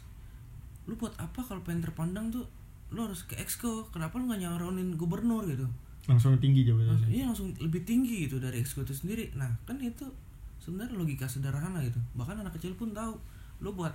lu 0.88 0.96
buat 0.96 1.12
apa 1.20 1.44
kalau 1.44 1.60
pengen 1.66 1.84
terpandang 1.84 2.32
tuh 2.32 2.48
lu 2.96 3.04
harus 3.04 3.28
ke 3.28 3.36
exco? 3.36 3.92
Kenapa 3.92 4.16
lu 4.16 4.32
nggak 4.32 4.48
nyalonin 4.48 4.96
gubernur 4.96 5.44
gitu? 5.44 5.68
Langsung 6.06 6.38
tinggi 6.38 6.64
jabatannya 6.64 7.02
Langsung, 7.02 7.12
iya 7.12 7.24
langsung 7.28 7.50
lebih 7.60 7.82
tinggi 7.84 8.30
gitu 8.30 8.40
dari 8.40 8.62
exco 8.62 8.88
itu 8.88 8.96
sendiri. 8.96 9.36
Nah 9.36 9.52
kan 9.68 9.76
itu 9.84 10.08
sebenarnya 10.64 10.96
logika 10.96 11.28
sederhana 11.28 11.84
gitu. 11.84 12.00
Bahkan 12.16 12.40
anak 12.40 12.56
kecil 12.56 12.78
pun 12.80 12.96
tahu 12.96 13.18
lu 13.60 13.74
buat 13.76 13.92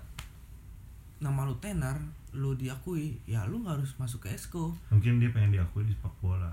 nama 1.20 1.44
lu 1.44 1.54
tenar 1.60 2.00
lu 2.32 2.56
diakui 2.56 3.20
ya 3.28 3.44
lu 3.44 3.60
nggak 3.60 3.76
harus 3.76 3.92
masuk 4.00 4.24
ke 4.24 4.32
esko 4.32 4.72
mungkin 4.88 5.20
dia 5.20 5.28
pengen 5.28 5.52
diakui 5.52 5.84
di 5.84 5.92
sepak 5.92 6.14
bola 6.24 6.48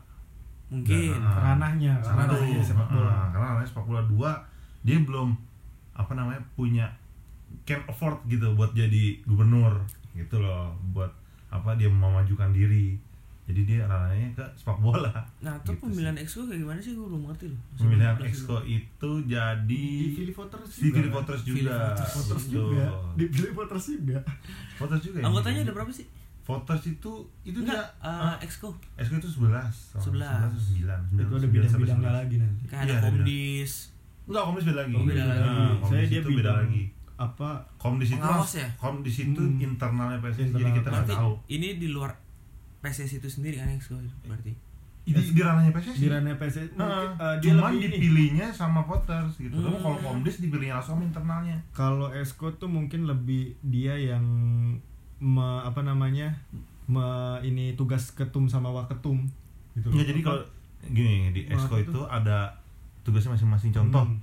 mungkin 0.70 1.16
Nah, 1.16 1.56
ranahnya 1.56 1.94
Satu, 1.98 2.18
ranahnya 2.18 2.60
sepak 2.62 2.88
bola. 2.90 3.08
ah, 3.08 3.28
karena 3.30 3.46
ranahnya 3.50 3.68
sepak 3.68 3.86
bola 3.86 4.02
dua 4.04 4.32
dia 4.82 4.98
belum 4.98 5.30
apa 5.94 6.12
namanya 6.14 6.40
punya 6.54 6.86
can 7.64 7.80
afford 7.86 8.20
gitu 8.26 8.52
buat 8.54 8.72
jadi 8.72 9.24
gubernur 9.24 9.80
gitu 10.14 10.38
loh 10.38 10.76
buat 10.92 11.10
apa 11.48 11.74
dia 11.74 11.88
memajukan 11.88 12.52
diri. 12.52 13.00
Jadi 13.48 13.64
dia 13.64 13.80
ranahnya 13.82 14.28
ke 14.34 14.44
sepak 14.54 14.76
bola. 14.78 15.08
Nah 15.40 15.56
itu 15.56 15.72
Gitu 15.72 15.80
pemilihan 15.80 16.16
exco 16.16 16.44
kayak 16.44 16.60
gimana 16.60 16.76
sih? 16.78 16.92
Gue 16.94 17.08
belum 17.08 17.24
ngerti 17.26 17.46
loh. 17.48 17.60
Pemilihan 17.78 18.18
exco 18.20 18.58
itu 18.62 19.12
jadi 19.24 19.64
di 19.64 20.12
Philly 20.12 20.34
Voters 20.34 20.68
di 20.68 20.80
Philly 20.84 21.00
juga 21.02 21.16
Voters 21.16 21.42
Philly 21.42 21.64
juga. 21.64 21.78
Voters. 21.80 22.12
Voters 22.14 22.44
Gitu. 22.44 22.52
juga 22.54 22.84
di 23.16 23.24
Philly 23.26 23.52
Voters 23.54 23.86
juga 23.88 24.20
Voters 24.78 25.02
juga 25.02 25.18
ya? 25.18 25.26
anggotanya 25.26 25.60
ada 25.64 25.74
berapa 25.74 25.88
sih 25.90 26.06
Voters 26.48 26.84
itu 26.88 27.12
itu 27.44 27.58
enggak 27.60 27.84
dia 28.00 28.08
eh, 28.32 28.36
exco 28.42 28.72
exco 28.96 29.16
itu 29.16 29.28
11 29.30 30.00
Sebelas. 30.00 30.48
11 30.48 30.80
9 31.12 31.20
itu 31.20 31.34
ada 31.36 31.48
bidang-bidangnya 31.50 32.12
lagi 32.16 32.36
nanti 32.38 32.64
kayak 32.66 32.84
Iya, 32.84 32.94
ada 32.94 33.04
komdis 33.04 33.72
Enggak, 34.24 34.44
Komdis 34.44 34.64
beda 34.66 34.78
lagi. 34.78 34.92
Oh, 34.92 35.04
beda 35.04 35.24
lagi. 35.24 35.40
Nah, 35.42 35.72
Komdis 35.78 35.88
saya 35.90 36.04
dia 36.10 36.22
beda 36.22 36.52
lagi. 36.58 36.84
apa 37.18 37.50
Komdis 37.78 38.10
itu 38.10 38.20
Pengawas 38.20 38.54
ya? 38.54 38.68
Komdis 38.76 39.16
itu 39.18 39.42
Hmm. 39.42 39.58
internalnya 39.60 40.18
PSSI 40.18 40.44
jadi 40.48 40.54
Internal. 40.62 40.76
kita 40.78 40.90
nggak 40.90 41.08
tahu. 41.10 41.34
ini 41.48 41.68
di 41.76 41.88
luar 41.90 42.12
PSSI 42.80 43.16
itu 43.18 43.28
sendiri 43.28 43.56
kan 43.56 43.68
exco 43.70 43.96
itu 43.98 44.16
berarti 44.24 44.52
Di, 45.04 45.12
di 45.16 45.42
ranahnya 45.42 45.72
PSSI. 45.72 45.98
di 45.98 46.08
ranah 46.08 46.36
PSSI 46.36 46.70
Nah, 46.74 46.86
mungkin, 46.86 47.10
eh, 47.18 47.36
dia 47.38 47.50
cuman 47.50 47.72
lebih 47.74 47.80
ini 47.82 47.88
dipilihnya 47.90 48.48
sama 48.52 48.82
voters 48.82 49.34
gitu. 49.36 49.56
Tapi 49.56 49.74
Hmm. 49.74 49.82
kalau 49.82 49.98
Komdis 50.02 50.36
dipilihnya 50.38 50.76
langsung 50.76 50.96
sama 50.96 51.04
internalnya. 51.06 51.58
kalau 51.72 52.08
Esko 52.10 52.48
tuh 52.54 52.68
mungkin 52.68 53.04
lebih 53.04 53.44
dia 53.62 53.96
yang 53.96 54.24
me- 55.20 55.62
apa 55.62 55.82
namanya 55.82 56.30
me- 56.86 57.04
ini 57.42 57.74
tugas 57.74 58.12
ketum 58.12 58.46
sama 58.46 58.70
waketum 58.70 59.26
gitu 59.74 59.90
Ya 59.92 60.04
jadi 60.04 60.22
kalau 60.22 60.42
gini 60.84 61.30
di 61.32 61.46
Exco 61.46 61.76
itu- 61.76 61.90
itu 61.90 62.02
ada 62.04 62.50
tugasnya 63.02 63.34
masing-masing 63.34 63.72
contoh. 63.72 64.04
Hmm. 64.04 64.18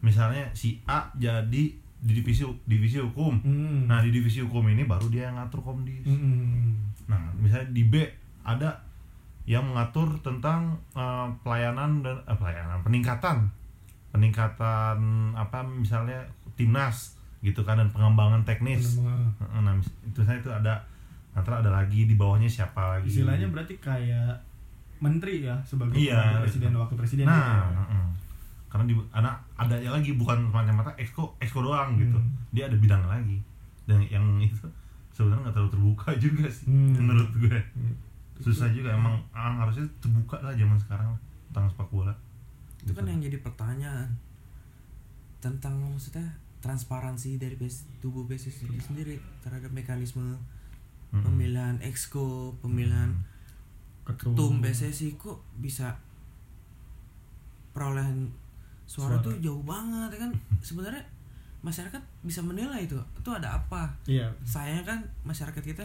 Misalnya 0.00 0.48
si 0.52 0.80
A 0.84 1.08
jadi 1.14 1.70
di 2.00 2.12
divisi 2.16 2.40
divisi 2.64 2.96
hukum. 2.96 3.36
Hmm. 3.38 3.84
Nah, 3.84 4.00
di 4.00 4.08
divisi 4.08 4.40
hukum 4.40 4.64
ini 4.66 4.84
baru 4.84 5.06
dia 5.06 5.28
yang 5.28 5.36
ngatur 5.36 5.60
Komdis. 5.60 6.00
Hmm. 6.02 6.72
Nah, 7.04 7.20
misalnya 7.34 7.68
di 7.70 7.84
B 7.84 8.00
ada 8.40 8.72
yang 9.44 9.64
mengatur 9.64 10.08
tentang 10.20 10.72
eh, 10.92 11.26
pelayanan 11.40 12.00
dan 12.00 12.16
eh, 12.22 12.32
pelayanan 12.34 12.80
peningkatan 12.80 13.50
peningkatan 14.10 14.98
apa 15.32 15.62
misalnya 15.62 16.18
timnas 16.54 17.19
gitu 17.40 17.60
kan 17.60 17.74
dan 17.74 17.88
pengembangan 17.88 18.42
teknis. 18.42 18.96
Pengembangan. 18.96 19.62
Nah, 19.62 19.74
itu 20.02 20.20
saya 20.20 20.36
itu 20.36 20.48
ada 20.48 20.84
antara 21.30 21.58
ada 21.58 21.70
lagi 21.72 22.04
di 22.04 22.14
bawahnya 22.14 22.46
siapa 22.46 22.94
lagi. 22.94 23.08
istilahnya 23.08 23.48
berarti 23.48 23.74
kayak 23.76 24.36
menteri 24.98 25.40
ya 25.42 25.56
sebagai 25.62 25.94
Iya. 25.94 26.18
pembantu 26.18 26.40
presiden 26.44 26.70
wakil 26.74 26.96
presiden 26.96 27.24
Nah, 27.24 27.38
gitu 27.38 27.48
ya. 27.48 27.80
heeh. 27.80 28.06
karena 28.66 28.84
di 28.84 28.94
ada 29.10 29.30
ada 29.56 29.74
lagi 29.80 30.10
bukan 30.12 30.46
semacam 30.46 30.74
mata 30.76 30.92
exco 30.94 31.34
exco 31.36 31.58
doang 31.60 31.96
gitu. 31.96 32.14
Hmm. 32.14 32.30
Dia 32.50 32.66
ada 32.66 32.76
bidang 32.76 33.02
lagi. 33.04 33.40
Dan 33.82 34.04
yang 34.04 34.22
itu 34.38 34.62
sebenarnya 35.10 35.42
nggak 35.42 35.54
terlalu 35.54 35.72
terbuka 35.72 36.08
juga 36.22 36.46
sih 36.46 36.66
Hmm. 36.66 36.94
menurut 36.96 37.30
gue. 37.34 37.56
Hmm. 37.74 37.94
susah 38.38 38.68
juga 38.68 38.88
emang 38.90 39.20
ah, 39.30 39.52
harusnya 39.58 39.84
terbuka 39.98 40.38
lah 40.38 40.52
zaman 40.52 40.72
sekarang 40.74 41.12
tentang 41.46 41.68
sepak 41.68 41.88
bola 41.88 42.14
itu 42.78 42.88
kan 42.90 43.04
Gitu. 43.04 43.10
yang 43.10 43.20
jadi 43.22 43.36
pertanyaan 43.38 44.08
tentang 45.38 45.76
maksudnya 45.78 46.24
transparansi 46.60 47.40
dari 47.40 47.56
PS, 47.56 47.88
tubuh 48.04 48.28
PSSI 48.28 48.68
itu 48.68 48.80
sendiri 48.80 49.16
terhadap 49.40 49.72
mekanisme 49.72 50.36
Mm-mm. 51.10 51.24
pemilihan 51.24 51.76
exco 51.82 52.54
pemilihan 52.60 53.10
ketum, 54.04 54.36
ketum 54.36 54.52
PSSI 54.62 55.16
kok 55.16 55.40
bisa 55.58 55.96
perolehan 57.72 58.28
suara, 58.84 59.16
Suara. 59.18 59.24
tuh 59.24 59.34
jauh 59.40 59.62
banget 59.64 60.10
ya 60.14 60.18
kan? 60.28 60.32
Sebenarnya 60.66 61.02
masyarakat 61.60 62.02
bisa 62.24 62.40
menilai 62.40 62.84
itu 62.84 62.96
itu 62.96 63.30
ada 63.30 63.56
apa? 63.60 63.88
Iya. 64.08 64.28
Sayangnya 64.44 64.84
kan 64.84 64.98
masyarakat 65.24 65.62
kita 65.62 65.82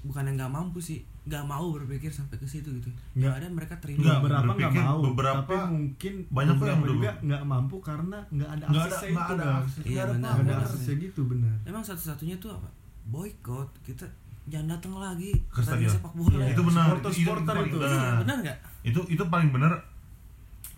bukan 0.00 0.24
yang 0.24 0.36
nggak 0.40 0.52
mampu 0.52 0.80
sih 0.80 1.04
nggak 1.22 1.44
mau 1.44 1.68
berpikir 1.70 2.08
sampai 2.08 2.34
ke 2.34 2.44
situ 2.44 2.72
gitu. 2.72 2.88
Nggak. 2.88 3.14
nggak 3.14 3.34
ada 3.34 3.46
mereka 3.50 3.74
Nggak, 3.74 3.82
terima 3.82 4.00
nggak 4.00 4.42
berpikir 4.42 4.82
mau. 4.82 4.98
beberapa- 5.04 5.44
tapi 5.46 5.68
mungkin 5.70 6.12
banyak 6.26 6.54
beberapa 6.54 6.72
yang 6.72 6.90
juga 6.90 7.10
nggak 7.20 7.42
mampu 7.44 7.76
karena 7.78 8.18
nggak 8.26 8.50
ada 8.50 8.64
nggak 8.64 8.80
ada 8.80 8.88
aksesnya 8.90 9.10
nggak 9.10 9.26
itu 9.26 9.34
ada 9.34 9.46
akses, 9.54 9.80
Iya, 9.80 9.84
nggak 9.86 10.00
ada 10.00 10.10
benar, 10.10 10.30
nggak 10.30 10.40
ada 10.40 10.50
benar. 10.50 10.66
aksesnya 10.66 10.94
gitu 10.98 11.20
benar. 11.24 11.54
Emang 11.64 11.82
satu-satunya 11.82 12.36
tuh 12.38 12.50
apa? 12.50 12.68
Boykot 13.06 13.68
kita 13.82 14.06
jangan 14.46 14.66
datang 14.70 14.92
lagi. 14.96 15.30
Ke 15.46 15.60
stadion. 15.60 15.90
sepak 15.90 16.12
bola. 16.12 16.34
Iya. 16.38 16.46
itu 16.50 16.62
benar. 16.62 16.84
Supporter-supporter 16.88 17.54
paling 17.54 17.68
itu. 17.68 17.78
benar. 17.78 17.92
Iya, 17.92 18.10
benar 18.18 18.36
nggak? 18.40 18.58
Itu 18.82 19.00
itu 19.06 19.22
paling 19.24 19.50
benar 19.50 19.72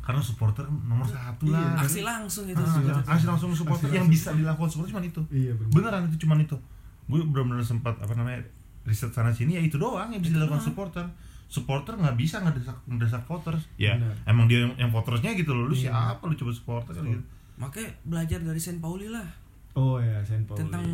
karena 0.02 0.18
supporter 0.20 0.64
nomor 0.66 1.06
satu 1.06 1.46
Iya. 1.46 1.54
lah. 1.54 1.78
Aksi 1.78 2.00
langsung 2.02 2.44
itu. 2.44 2.58
Ah, 2.58 2.98
aksi 3.06 3.24
langsung. 3.24 3.54
supporter 3.54 3.86
Aksi 3.86 3.94
yang 3.94 4.04
langsung. 4.04 4.10
bisa 4.12 4.28
dilakukan 4.34 4.68
supporter 4.68 4.90
cuma 4.90 5.02
itu. 5.04 5.22
Iya 5.30 5.52
benar. 5.54 5.70
Beneran 5.72 6.02
itu 6.08 6.16
cuma 6.20 6.34
itu. 6.36 6.56
Gue 7.04 7.22
benar-benar 7.22 7.62
sempat 7.62 7.94
apa 7.96 8.12
namanya 8.12 8.42
riset 8.82 9.10
sana 9.10 9.30
sini 9.30 9.54
ya 9.54 9.62
itu 9.62 9.76
doang 9.76 10.08
yang 10.08 10.18
bisa 10.18 10.34
dilakukan 10.34 10.58
doang. 10.58 10.68
supporter. 10.68 11.04
Supporter 11.46 11.94
nggak 11.94 12.16
bisa 12.16 12.40
ngedesak 12.40 12.76
ngedesak 12.84 13.22
voters. 13.22 13.68
Ya 13.76 13.94
Benar. 13.94 14.16
emang 14.26 14.46
dia 14.46 14.64
yang, 14.64 14.72
yang 14.78 14.90
votersnya 14.90 15.32
gitu 15.32 15.52
loh 15.52 15.66
lu 15.66 15.74
Iya. 15.74 15.92
siapa 15.92 16.24
lu 16.24 16.34
coba 16.34 16.50
supporter 16.50 16.92
kan 16.92 17.04
gitu. 17.04 17.24
Makanya 17.54 17.90
belajar 18.02 18.38
dari 18.40 18.56
Saint 18.56 18.78
Pauli 18.78 19.06
lah. 19.06 19.28
Oh 19.72 19.96
ya 19.96 20.18
Saint 20.22 20.42
Pauli. 20.42 20.64
Tentang 20.64 20.84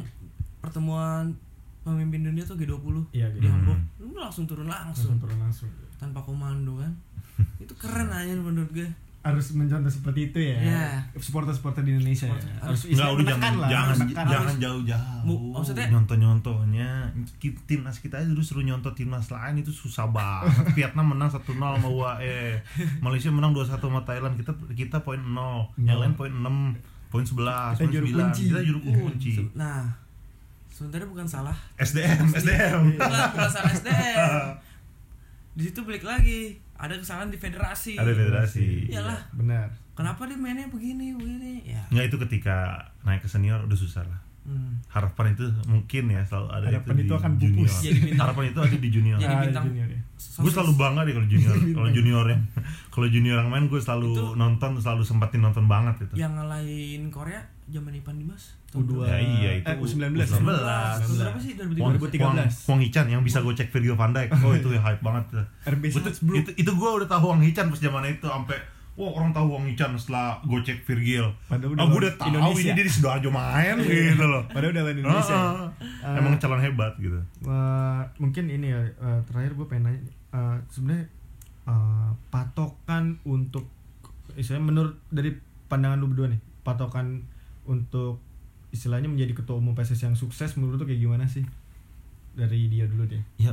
pertemuan 0.58 1.30
pemimpin 1.80 2.20
dunia 2.22 2.42
tuh 2.42 2.54
G20 2.54 3.08
Iya, 3.10 3.30
di 3.30 3.38
gitu. 3.38 3.48
Hamburg. 3.48 3.78
Hmm. 3.78 4.04
lu 4.04 4.18
langsung 4.18 4.44
turun 4.44 4.66
langsung. 4.66 5.14
Langsung 5.14 5.18
turun 5.18 5.38
langsung. 5.40 5.70
Tanpa 5.96 6.20
komando 6.20 6.76
kan. 6.76 6.92
Itu 7.62 7.72
keren 7.74 8.10
aja 8.10 8.34
menurut 8.34 8.68
gue 8.70 8.88
harus 9.18 9.50
mencontoh 9.50 9.88
seperti 9.88 10.20
itu 10.26 10.38
ya 10.40 10.56
Iya. 10.56 10.86
supporter-supporter 11.14 11.82
di 11.82 11.90
Indonesia 11.92 12.24
ya. 12.24 12.32
Supporter. 12.32 12.54
harus 12.60 12.80
Enggak 12.80 12.88
istilahnya 12.88 13.12
udah 13.12 13.26
jangan 13.28 13.52
lah 13.54 13.68
jangan 13.68 13.94
menekan. 13.94 14.24
jangan 14.24 14.38
Harus- 14.46 14.58
jauh-jauh. 14.58 15.22
Mu- 15.22 15.40
maksudnya- 15.52 15.88
nyontoh-nyontohnya 15.90 16.90
timnas 17.64 17.96
kita 17.98 18.14
aja 18.16 18.26
dulu 18.26 18.40
suruh 18.40 18.62
nyontoh 18.62 18.92
timnas 18.92 19.26
lain 19.28 19.54
itu 19.58 19.70
susah 19.70 20.06
banget. 20.06 20.48
Vietnam 20.78 21.06
menang 21.08 21.28
1-0 21.28 21.44
sama 21.74 21.88
UAE. 21.88 22.62
Malaysia 22.98 23.28
menang 23.28 23.52
2-1 23.52 23.68
sama 23.82 24.00
Thailand. 24.02 24.34
Kita 24.34 24.54
kita 24.72 24.96
poin 25.00 25.18
0. 25.18 25.74
Yang 25.76 25.98
lain 25.98 26.12
poin 26.14 26.32
6, 26.32 26.78
poin 27.08 27.24
11, 27.24 27.74
Kita 27.74 27.80
poin 27.80 27.90
juru 27.90 28.06
9. 28.06 28.16
kunci. 28.22 28.42
Kita 28.46 28.60
juru 28.62 28.78
kunci. 28.80 29.32
Nah 29.52 29.82
sebenarnya 30.70 31.08
bukan 31.08 31.26
salah 31.26 31.56
SDM, 31.76 32.30
SDM. 32.32 32.80
bukan, 32.92 33.10
bukan 33.10 33.50
salah 33.50 33.72
SDM 33.72 34.46
di 35.58 35.62
situ 35.64 35.82
balik 35.82 36.06
lagi 36.06 36.62
ada 36.78 36.94
kesalahan 36.94 37.26
di 37.26 37.36
federasi 37.36 37.92
Ada 37.94 38.10
federasi. 38.10 38.86
Iyalah. 38.86 39.18
benar 39.32 39.68
kenapa 39.92 40.24
dia 40.24 40.34
mainnya 40.34 40.66
begini 40.66 41.10
begini 41.12 41.66
ya 41.66 41.82
Nggak 41.88 42.04
itu 42.06 42.16
ketika 42.22 42.56
naik 43.02 43.20
ke 43.20 43.28
senior 43.28 43.58
udah 43.60 43.74
susah 43.74 44.02
lah. 44.02 44.20
hmm. 44.44 44.86
Harapan 44.88 45.34
itu 45.34 45.44
mungkin 45.66 46.04
ya 46.08 46.22
selalu 46.22 46.46
ada 46.48 46.66
Harapan 46.68 46.94
itu, 46.94 47.02
itu 47.02 47.10
di 47.10 47.18
akan 47.18 47.32
junior. 47.36 47.58
pupus. 47.60 47.74
Jadi 47.80 47.98
bintang. 48.00 48.22
Harapan 48.22 48.44
itu 48.46 48.58
ada 48.60 48.76
di 48.78 48.88
junior. 48.88 49.18
Jadi 49.18 49.28
Ah, 49.28 49.42
bintang. 49.42 49.64
junior 49.66 49.88
ya. 49.88 50.00
gue 50.18 50.50
selalu 50.50 50.72
bangga 50.74 51.00
deh 51.02 51.12
kalau 51.12 51.28
junior 51.32 51.54
kalau 51.72 51.90
junior 51.90 52.24
yang 52.24 52.42
kalau 52.88 53.06
junior 53.08 53.36
yang 53.36 53.48
main 53.48 53.66
gue 53.66 53.78
selalu 53.78 54.08
Itu- 54.12 54.34
nonton 54.34 54.70
selalu 54.76 55.02
sempatin 55.02 55.40
nonton 55.40 55.66
banget 55.66 55.94
itu 56.00 56.14
yang 56.16 56.32
ngalahin 56.32 57.06
Korea 57.08 57.42
zaman 57.68 57.92
Ipan 57.92 58.16
Dimas? 58.16 58.56
U2 58.72 59.04
Ya, 59.04 59.16
iya, 59.20 59.50
itu 59.60 59.68
eh, 59.68 59.76
U19 59.76 60.16
U19. 60.16 60.44
Tahun 60.44 61.14
berapa 61.16 61.38
sih 61.40 61.52
2013 61.56 61.80
Wang, 61.80 61.92
2013. 61.96 62.20
Wang, 62.20 62.36
Wang 62.68 62.80
Hichan 62.84 63.06
yang 63.08 63.22
bisa 63.24 63.38
gue 63.40 63.54
cek 63.56 63.68
Virgil 63.72 63.96
van 63.96 64.12
Dijk. 64.12 64.28
Oh 64.44 64.52
itu 64.52 64.68
ya 64.72 64.80
hype 64.80 65.02
banget 65.04 65.24
tuh. 65.32 65.46
RB 65.68 65.82
Salzburg. 65.88 66.36
itu 66.40 66.50
itu 66.56 66.70
gue 66.72 66.90
udah 67.00 67.08
tahu 67.08 67.24
Wang 67.32 67.40
Hichan 67.44 67.72
pas 67.72 67.80
zaman 67.80 68.04
itu 68.08 68.26
sampai 68.28 68.58
wah 68.98 69.10
orang 69.14 69.30
tahu 69.30 69.46
Wang 69.54 69.64
Hichan 69.70 69.90
setelah 69.94 70.42
gue 70.42 70.60
cek 70.64 70.78
Virgil. 70.84 71.26
Padahal 71.46 71.70
udah 71.76 71.82
oh, 71.84 71.86
gue 71.86 71.92
lawan 71.92 72.02
udah 72.02 72.12
tahu 72.18 72.28
Indonesia. 72.28 72.60
ini 72.60 72.76
dia 72.76 72.84
di 72.84 72.92
sidoarjo 72.92 73.30
main 73.30 73.76
gitu 73.84 74.24
loh. 74.26 74.42
Padahal 74.50 74.72
udah 74.74 74.82
lawan 74.84 74.98
Indonesia. 74.98 75.36
ya. 75.36 75.40
Ah, 75.40 76.12
ah. 76.12 76.18
emang 76.18 76.32
calon 76.36 76.60
hebat 76.60 76.92
gitu. 76.98 77.18
Eh, 77.46 78.02
mungkin 78.18 78.44
ini 78.50 78.66
ya 78.74 78.80
eh, 78.84 79.20
terakhir 79.30 79.52
gue 79.54 79.66
pengen 79.70 79.84
nanya 79.92 80.00
eh, 80.34 80.56
sebenarnya 80.68 81.06
eh, 81.70 82.10
patokan 82.28 83.22
untuk 83.24 83.64
istilahnya 84.36 84.66
menurut 84.66 84.94
dari 85.08 85.30
pandangan 85.68 85.98
lu 86.00 86.10
berdua 86.12 86.32
nih 86.32 86.40
patokan 86.66 87.24
untuk 87.68 88.18
istilahnya 88.68 89.06
menjadi 89.06 89.32
ketua 89.34 89.56
umum 89.56 89.72
PSSI 89.72 90.08
yang 90.08 90.16
sukses 90.16 90.56
menurut 90.56 90.80
lu 90.80 90.86
kayak 90.86 90.98
gimana 90.98 91.24
sih? 91.24 91.44
Dari 92.32 92.66
dia 92.66 92.88
dulu 92.88 93.04
deh. 93.04 93.20
Ya 93.36 93.52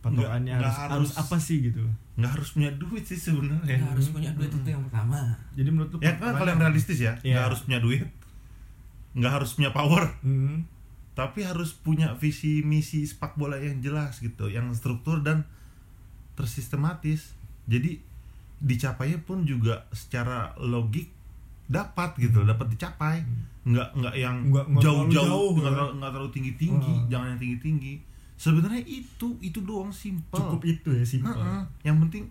patokannya 0.00 0.58
Nggak- 0.58 0.66
harus, 0.66 0.74
nggak 0.74 0.90
harus. 0.90 1.10
harus- 1.12 1.16
apa 1.20 1.36
sih 1.38 1.56
gitu? 1.62 1.82
Nggak 2.16 2.32
harus 2.34 2.48
punya 2.50 2.70
duit 2.74 3.04
sih 3.04 3.14
sebenarnya. 3.16 3.70
Ya, 3.70 3.86
harus 3.86 4.08
punya 4.08 4.30
duit 4.34 4.50
itu 4.50 4.66
yang 4.66 4.82
pertama. 4.82 5.20
Jadi 5.54 5.68
menurut 5.70 5.90
lu 5.92 5.98
ya 6.00 6.12
kan 6.16 6.34
kalau 6.34 6.48
yang 6.48 6.60
realistis 6.60 6.98
ya 6.98 7.14
Iya. 7.20 7.38
nggak 7.38 7.44
harus 7.46 7.60
punya 7.62 7.78
duit 7.78 8.02
nggak 9.12 9.32
harus 9.32 9.50
punya 9.52 9.70
power. 9.70 10.04
Hmm, 10.24 10.64
tapi 11.12 11.44
harus 11.44 11.76
punya 11.76 12.16
visi 12.16 12.60
misi 12.62 13.04
sepak 13.04 13.36
bola 13.36 13.60
yang 13.60 13.78
jelas 13.78 14.18
gitu 14.18 14.48
yang 14.48 14.72
struktur 14.72 15.20
dan 15.20 15.44
tersistematis. 16.34 17.36
Jadi 17.64 18.00
dicapainya 18.58 19.20
pun 19.20 19.44
juga 19.44 19.84
secara 19.90 20.54
logik 20.58 21.10
dapat 21.72 22.10
gitu 22.16 22.44
dapat 22.44 22.68
dicapai. 22.68 23.16
Nggak 23.62 23.88
nggak 23.94 24.14
yang 24.14 24.36
Nggak- 24.44 24.66
nggak 24.68 24.82
terlalu 24.82 25.06
jauh-jauh 25.08 25.24
jauh, 25.24 25.50
nggak 25.54 25.64
ya. 25.64 25.72
terlalu, 25.72 25.92
nggak 25.96 26.10
terlalu 26.12 26.30
tinggi-tinggi 26.30 26.94
Hmm. 26.94 27.08
jangan 27.08 27.26
yang 27.28 27.40
tinggi-tinggi. 27.40 27.94
Sebenarnya 28.34 28.82
itu 28.82 29.28
itu 29.38 29.58
doang 29.60 29.88
simpel. 29.88 30.34
Cukup 30.34 30.60
itu 30.62 30.88
ya 30.90 31.04
simpel. 31.04 31.32
Heeh. 31.32 31.62
yang 31.82 31.96
penting 31.98 32.26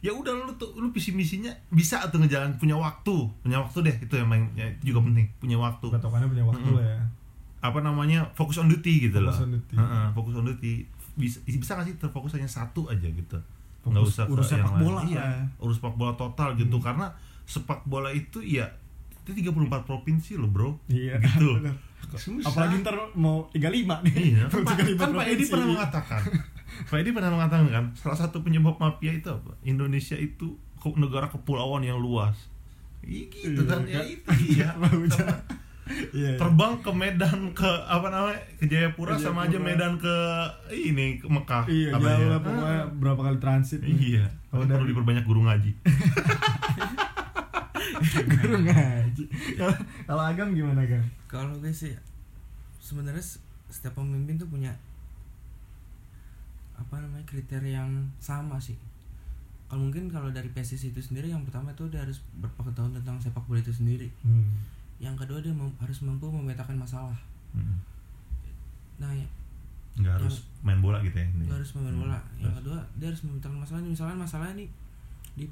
ya 0.00 0.08
udah 0.10 0.32
lu 0.32 0.52
tuh 0.56 0.72
lu 0.74 0.88
visi 0.88 1.12
misinya 1.12 1.52
bisa 1.68 2.00
tuh 2.08 2.18
ngejalan 2.18 2.56
punya 2.56 2.74
waktu. 2.74 3.12
Punya 3.38 3.60
waktu 3.60 3.78
deh 3.82 3.96
itu 4.00 4.14
yang, 4.14 4.26
main- 4.26 4.48
itu 4.56 4.90
juga 4.90 5.04
penting 5.04 5.28
punya 5.36 5.56
waktu. 5.56 5.86
Patokannya 5.86 6.26
punya 6.26 6.44
waktu 6.44 6.68
lah 6.70 6.84
ya. 6.86 7.00
Apa 7.60 7.78
namanya 7.78 8.24
fokus 8.32 8.56
on 8.56 8.66
duty 8.66 9.04
gitu 9.04 9.20
loh. 9.20 9.28
Fokus 9.28 9.44
on 9.44 9.52
duty. 9.52 9.74
Heeh, 9.76 10.04
fokus 10.10 10.32
on 10.34 10.44
duty. 10.46 10.74
Bisa 11.12 11.36
bisa 11.44 11.76
gak 11.76 11.84
sih 11.84 11.94
terfokus 11.94 12.32
hanya 12.32 12.48
satu 12.48 12.88
aja 12.88 13.04
gitu? 13.04 13.36
Nggak 13.82 14.00
Fokus 14.00 14.08
usah 14.10 14.24
ke 14.24 14.32
urus 14.34 14.46
sepak 14.46 14.72
bola 14.78 15.00
iya, 15.04 15.20
lah. 15.20 15.44
urus 15.58 15.76
sepak 15.76 15.92
bola 15.94 16.12
total 16.14 16.52
gitu. 16.54 16.72
Hmm. 16.74 16.84
karena 16.86 17.06
sepak 17.42 17.84
bola 17.84 18.10
itu 18.10 18.40
ya 18.40 18.72
itu 19.22 19.30
34 19.36 19.52
provinsi 19.82 20.34
loh 20.34 20.48
bro 20.48 20.70
iya 20.86 21.16
gitu 21.18 21.56
benar. 21.56 21.76
Susah. 22.10 22.48
apalagi 22.48 22.80
ntar 22.80 22.96
mau 23.14 23.46
35 23.50 23.70
nih 24.02 24.14
Iya, 24.34 24.44
kan, 24.44 24.60
Pak- 24.60 24.76
35 24.80 24.98
kan 24.98 25.10
Pak 25.12 25.24
Edi 25.24 25.30
provinsi. 25.36 25.50
pernah 25.50 25.68
mengatakan 25.68 26.22
Pak 26.82 26.96
Edi 26.96 27.10
pernah 27.10 27.30
mengatakan 27.30 27.66
kan 27.68 27.84
salah 27.94 28.18
satu 28.18 28.40
penyebab 28.40 28.76
mafia 28.76 29.12
itu 29.12 29.28
apa 29.28 29.54
Indonesia 29.62 30.14
itu 30.14 30.56
negara 30.94 31.26
kepulauan 31.26 31.82
yang 31.82 31.96
luas 31.96 32.34
Iya 33.00 33.28
gitu 33.28 33.62
Iya, 33.62 33.64
kan 33.64 33.80
ya 33.84 33.96
kan? 33.96 34.04
itu 34.06 34.28
iya. 34.50 34.68
Iya, 35.90 36.06
iya. 36.14 36.30
terbang 36.36 36.78
ke 36.78 36.90
Medan 36.90 37.50
ke 37.50 37.66
apa 37.66 38.06
namanya 38.08 38.38
ke 38.54 38.64
Jayapura, 38.64 39.12
Ke 39.12 39.20
sama 39.20 39.42
aja 39.42 39.52
Jayapura. 39.52 39.66
Medan 39.68 39.92
ke 39.96 40.14
ini 40.72 41.06
ke 41.16 41.26
Mekah 41.26 41.64
Iya, 41.66 41.90
jauh 41.92 42.06
ya? 42.16 42.26
lah 42.28 42.40
pokoknya 42.40 42.78
Ah, 42.78 42.86
berapa 42.88 43.20
kali 43.20 43.38
transit. 43.38 43.80
iya 43.82 44.24
Kalau 44.48 44.64
perlu 44.64 44.86
diperbanyak 44.88 45.22
guru 45.22 45.42
ngaji 45.42 45.70
guru 48.32 48.56
ngaji. 48.64 49.24
Kalau 50.06 50.22
Agam 50.22 50.52
gimana, 50.52 50.82
Gam? 50.84 51.04
kalau 51.26 51.54
gue 51.58 51.70
sih 51.70 51.94
sebenarnya 52.80 53.22
setiap 53.70 53.94
pemimpin 53.94 54.34
tuh 54.34 54.50
punya 54.50 54.74
apa 56.74 56.96
namanya 56.96 57.22
kriteria 57.28 57.84
yang 57.84 57.92
sama 58.18 58.56
sih. 58.56 58.74
Kalau 59.70 59.86
mungkin 59.86 60.10
kalau 60.10 60.32
dari 60.32 60.50
PSSI 60.50 60.90
itu 60.90 60.98
sendiri 60.98 61.30
yang 61.30 61.44
pertama 61.46 61.70
itu 61.70 61.86
dia 61.86 62.02
harus 62.02 62.18
berpengetahuan 62.40 62.90
tentang 62.96 63.20
sepak 63.20 63.44
bola 63.46 63.60
itu 63.60 63.70
sendiri. 63.70 64.10
Hmm. 64.24 64.66
yang 65.00 65.16
kedua 65.16 65.40
dia 65.40 65.48
mem- 65.48 65.72
harus 65.80 65.96
mampu 66.04 66.28
memetakan 66.28 66.76
masalah. 66.76 67.16
Mm. 67.56 67.80
nah 69.00 69.08
ya, 69.08 69.24
nggak 69.96 70.12
harus 70.20 70.44
main 70.60 70.76
bola 70.84 71.00
gitu 71.00 71.16
ya 71.16 71.24
dia 71.24 71.56
harus 71.56 71.72
memain 71.72 71.96
bola. 72.04 72.20
Hmm, 72.20 72.44
yang 72.44 72.52
kedua 72.52 72.76
dia 73.00 73.08
harus 73.08 73.24
memetakan 73.24 73.64
masalah 73.64 73.80
misalnya 73.80 74.16
masalah 74.20 74.52
ini 74.52 74.68
di 75.32 75.48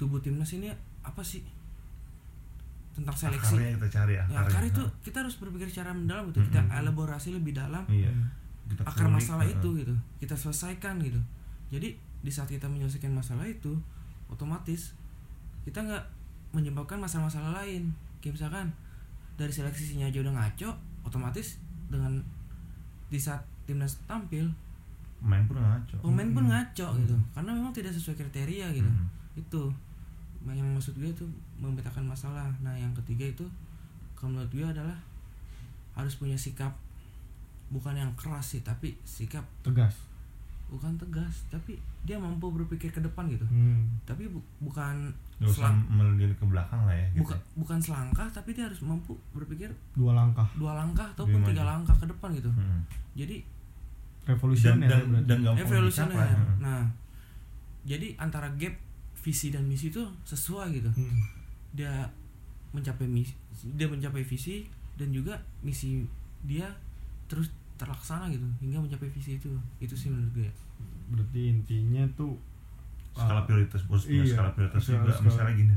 tubuh 0.00 0.16
timnas 0.24 0.48
ini 0.56 0.72
apa 1.04 1.20
sih 1.20 1.44
tentang 2.96 3.12
seleksi. 3.12 3.60
akarnya 3.60 3.70
kita 3.76 3.88
cari 3.92 4.12
ya 4.16 4.24
akarnya. 4.24 4.48
akar 4.48 4.62
itu 4.64 4.82
Nah, 4.82 4.90
kita 5.04 5.16
harus 5.20 5.36
berpikir 5.36 5.68
secara 5.68 5.92
mendalam 5.92 6.24
gitu. 6.32 6.40
Kita 6.48 6.64
Mm-mm. 6.64 6.80
elaborasi 6.80 7.28
lebih 7.30 7.52
dalam. 7.52 7.84
Iya. 7.86 8.08
Kita 8.66 8.82
akar 8.82 9.06
kulik, 9.06 9.20
masalah 9.20 9.44
uh, 9.44 9.52
itu 9.52 9.68
gitu. 9.76 9.94
Kita 10.18 10.34
selesaikan 10.34 10.96
gitu. 10.98 11.20
Jadi 11.68 11.92
di 12.24 12.30
saat 12.32 12.48
kita 12.48 12.64
menyelesaikan 12.66 13.12
masalah 13.12 13.44
itu 13.44 13.76
otomatis 14.26 14.96
kita 15.62 15.78
nggak 15.78 16.04
menyebabkan 16.50 16.96
masalah-masalah 16.96 17.52
lain. 17.62 17.92
Kayak 18.18 18.40
misalkan 18.40 18.66
dari 19.36 19.52
seleksinya 19.52 20.08
aja 20.08 20.18
udah 20.24 20.32
ngaco 20.32 20.70
otomatis 21.04 21.60
dengan 21.86 22.16
di 23.06 23.20
saat 23.20 23.44
timnas 23.68 24.00
tampil 24.08 24.48
main 25.16 25.44
pun 25.44 25.58
ngaco. 25.58 25.96
pemain 26.00 26.30
pun 26.32 26.44
Hmm. 26.44 26.52
ngaco 26.54 26.88
gitu. 26.96 27.14
Karena 27.32 27.50
memang 27.52 27.70
tidak 27.70 27.92
sesuai 27.92 28.16
kriteria 28.16 28.72
gitu. 28.72 28.88
Hmm. 28.88 29.06
itu. 29.36 29.62
Yang 30.46 30.68
maksud 30.72 30.94
gue 30.96 31.10
itu 31.10 31.26
memetakan 31.56 32.04
masalah 32.04 32.48
nah 32.58 32.72
yang 32.72 32.92
ketiga 32.94 33.24
itu 33.26 33.46
kalau 34.12 34.32
menurut 34.32 34.50
gue 34.50 34.62
adalah 34.62 34.96
harus 35.92 36.14
punya 36.14 36.34
sikap 36.34 36.72
bukan 37.66 37.94
yang 37.94 38.12
keras 38.12 38.46
sih 38.48 38.62
tapi 38.62 38.94
sikap 39.02 39.42
Tegas. 39.60 39.96
bukan 40.66 40.94
tegas 40.96 41.46
tapi 41.46 41.74
dia 42.02 42.16
mampu 42.16 42.46
berpikir 42.48 42.88
ke 42.88 43.00
depan 43.00 43.26
gitu 43.26 43.42
Hmm. 43.44 43.82
tapi 44.02 44.26
bu- 44.26 44.42
bukan 44.60 45.10
usah 45.38 45.68
selang- 45.68 45.84
melihat 45.88 46.32
ke 46.32 46.44
belakang 46.44 46.80
lah 46.80 46.92
ya 46.92 47.06
gitu. 47.08 47.20
bukan 47.22 47.38
bukan 47.56 47.78
selangkah 47.78 48.28
tapi 48.28 48.50
dia 48.50 48.64
harus 48.64 48.80
mampu 48.80 49.12
berpikir 49.30 49.68
Dua 49.92 50.12
langkah. 50.12 50.46
dua 50.54 50.72
langkah 50.74 51.06
ataupun 51.08 51.42
tiga 51.42 51.62
langkah 51.62 51.92
ke 51.92 52.06
depan 52.06 52.30
gitu 52.32 52.50
Hmm. 52.50 52.80
jadi 53.12 53.42
dan 54.20 54.28
Revolusioner 54.28 54.88
dan, 54.88 55.02
dan 55.24 55.38
gampang 55.40 55.62
evolusioner 55.62 56.14
dicapai. 56.14 56.34
Hmm. 56.34 56.56
nah 56.60 56.82
jadi 57.84 58.06
antara 58.16 58.50
gap 58.52 58.74
visi 59.16 59.48
dan 59.48 59.62
misi 59.62 59.88
itu 59.88 60.02
sesuai 60.24 60.70
gitu 60.72 60.90
Hmm. 60.92 61.18
Dia 61.76 61.92
mencapai 62.72 63.04
misi 63.04 63.36
dia 63.72 63.86
mencapai 63.86 64.20
visi 64.20 64.64
dan 64.96 65.08
juga 65.10 65.36
misi 65.60 66.02
dia 66.42 66.66
terus 67.26 67.46
terlaksana 67.76 68.26
gitu 68.28 68.44
hingga 68.58 68.80
mencapai 68.80 69.08
visi 69.08 69.36
itu. 69.36 69.52
Itu 69.76 69.92
sih 69.92 70.08
menurut 70.08 70.32
gue. 70.34 70.50
Berarti 71.06 71.52
intinya 71.52 72.02
tuh 72.16 72.32
skala 73.12 73.40
ah, 73.40 73.44
prioritas 73.44 73.80
punya 73.84 74.04
iya, 74.04 74.24
skala 74.26 74.50
prioritas 74.52 74.80
skala- 74.82 75.00
juga. 75.00 75.12
skala- 75.12 75.24
misalnya 75.24 75.54
gini 75.54 75.74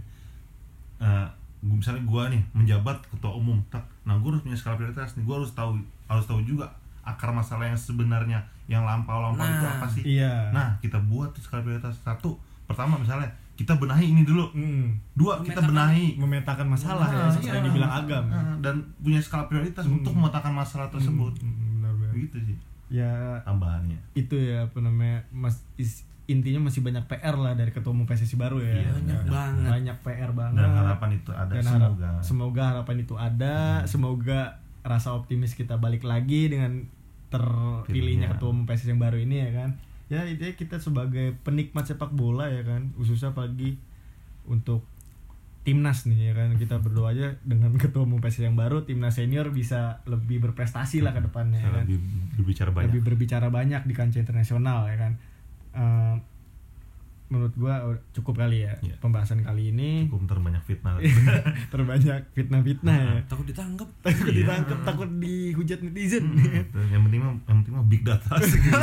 eh 0.99 1.27
gua 1.59 1.75
misalnya 1.75 2.03
gua 2.03 2.23
nih 2.27 2.43
menjabat 2.51 2.97
ketua 3.07 3.31
umum 3.31 3.59
tak 3.67 3.79
nah 4.03 4.19
gua 4.19 4.35
harus 4.35 4.43
punya 4.43 4.55
skala 4.55 4.75
prioritas 4.75 5.15
nih 5.15 5.23
gua 5.23 5.39
harus 5.39 5.51
tahu 5.51 5.79
harus 6.07 6.25
tahu 6.27 6.43
juga 6.43 6.67
akar 6.99 7.31
masalah 7.31 7.63
yang 7.65 7.79
sebenarnya 7.79 8.43
yang 8.67 8.83
lampau-lampau 8.83 9.39
itu 9.41 9.63
Nah, 9.63 9.79
apa 9.79 9.87
sih? 9.87 10.03
Iya. 10.19 10.51
nah 10.51 10.75
kita 10.77 10.99
buat 11.01 11.31
skala 11.35 11.63
prioritas. 11.63 11.95
Satu 11.99 12.35
pertama 12.67 12.99
misalnya 12.99 13.31
kita 13.59 13.75
benahi 13.75 14.05
ini 14.07 14.23
dulu 14.23 14.47
Hmm. 14.49 14.95
dua 15.13 15.43
kita 15.43 15.59
benahi 15.61 16.15
memetakan 16.15 16.63
masalah 16.69 17.03
ya, 17.05 17.19
Nah, 17.19 17.27
seperti 17.29 17.47
iya. 17.49 17.57
yang 17.57 17.67
dibilang 17.67 17.91
Agam. 17.93 18.23
Nah, 18.25 18.55
dan 18.57 18.75
punya 18.97 19.19
skala 19.19 19.45
prioritas 19.45 19.83
Hmm. 19.83 19.99
untuk 19.99 20.13
memetakan 20.13 20.53
masalah 20.53 20.87
tersebut 20.87 21.35
Hmm, 21.35 21.51
hmm, 21.51 21.69
benar, 21.77 21.91
benar. 21.93 22.13
gitu 22.15 22.37
sih 22.41 22.57
Ya 22.89 23.37
tambahannya 23.43 23.99
itu 24.13 24.33
ya 24.33 24.63
apa 24.63 24.79
namanya 24.79 25.21
mas 25.29 25.59
is- 25.75 26.01
intinya 26.25 26.63
masih 26.63 26.79
banyak 26.79 27.03
PR 27.03 27.35
lah 27.35 27.53
dari 27.53 27.69
ketua 27.69 27.89
umum 27.89 28.05
PSSI 28.05 28.33
baru 28.35 28.57
ya 28.59 28.69
Iya, 28.71 28.89
banyak 28.95 29.19
Ya, 29.19 29.29
banget. 29.29 29.67
banyak 29.67 29.97
PR 29.99 30.31
banget 30.31 30.57
dan 30.57 30.71
harapan 30.71 31.09
itu 31.11 31.31
ada 31.31 31.51
Dan 31.51 31.65
harap- 31.65 31.91
semoga 31.91 32.09
semoga 32.23 32.63
harapan 32.65 32.95
itu 32.97 33.13
ada 33.15 33.55
semoga 33.85 34.39
rasa 34.81 35.09
optimis 35.11 35.51
kita 35.51 35.75
balik 35.75 36.01
lagi 36.01 36.47
dengan 36.47 36.87
terpilihnya 37.29 37.85
Pilihnya. 37.85 38.27
ketua 38.31 38.49
umum 38.49 38.63
PSSI 38.63 38.89
yang 38.89 38.99
baru 38.99 39.17
ini 39.17 39.35
ya 39.39 39.51
kan 39.53 39.69
ya 40.09 40.25
itu 40.25 40.41
ya 40.41 40.53
kita 40.57 40.81
sebagai 40.81 41.37
penikmat 41.45 41.85
sepak 41.85 42.09
bola 42.09 42.49
ya 42.49 42.65
kan 42.65 42.89
khususnya 42.97 43.31
pagi 43.31 43.77
untuk 44.49 44.81
timnas 45.61 46.09
nih 46.09 46.31
ya 46.31 46.33
kan 46.33 46.57
kita 46.57 46.81
berdoa 46.81 47.13
aja 47.13 47.37
dengan 47.45 47.75
ketua 47.81 48.09
umum 48.09 48.17
PSSI 48.17 48.49
yang 48.49 48.57
baru 48.57 48.89
timnas 48.89 49.21
senior 49.21 49.53
bisa 49.53 50.01
lebih 50.09 50.41
berprestasi 50.41 51.05
lah 51.05 51.13
ke 51.13 51.21
depannya 51.21 51.61
ya 51.61 51.71
kan. 51.71 51.85
Lebih 51.85 51.99
berbicara 52.41 52.69
banyak. 52.73 52.87
Lebih 52.89 53.01
berbicara 53.05 53.47
banyak 53.53 53.81
di 53.85 53.93
kancah 53.93 54.19
internasional 54.19 54.89
ya 54.89 54.97
kan. 54.97 55.13
Eh, 55.77 56.15
menurut 57.29 57.53
gua 57.53 57.73
cukup 58.09 58.35
kali 58.37 58.63
ya 58.63 58.73
Iya. 58.79 58.97
pembahasan 58.97 59.39
kali 59.39 59.69
ini 59.69 60.05
cukup 60.05 60.25
ntar 60.25 60.37
banyak 60.39 60.63
fitnah 60.63 60.97
terbanyak 61.71 62.25
fitnah-fitnah 62.31 62.95
ya 62.95 63.13
takut 63.29 63.45
ditangkap 63.45 63.85
takut 64.01 64.25
Iya. 64.27 64.37
ditangkap 64.39 64.77
takut 64.83 65.09
dihujat 65.15 65.79
netizen 65.79 66.25
Hmm, 66.29 66.89
yang 66.89 67.01
penting 67.03 67.19
mah 67.19 67.33
yang 67.45 67.57
penting 67.59 67.73
mah 67.73 67.85
big 67.85 68.01
data 68.01 68.33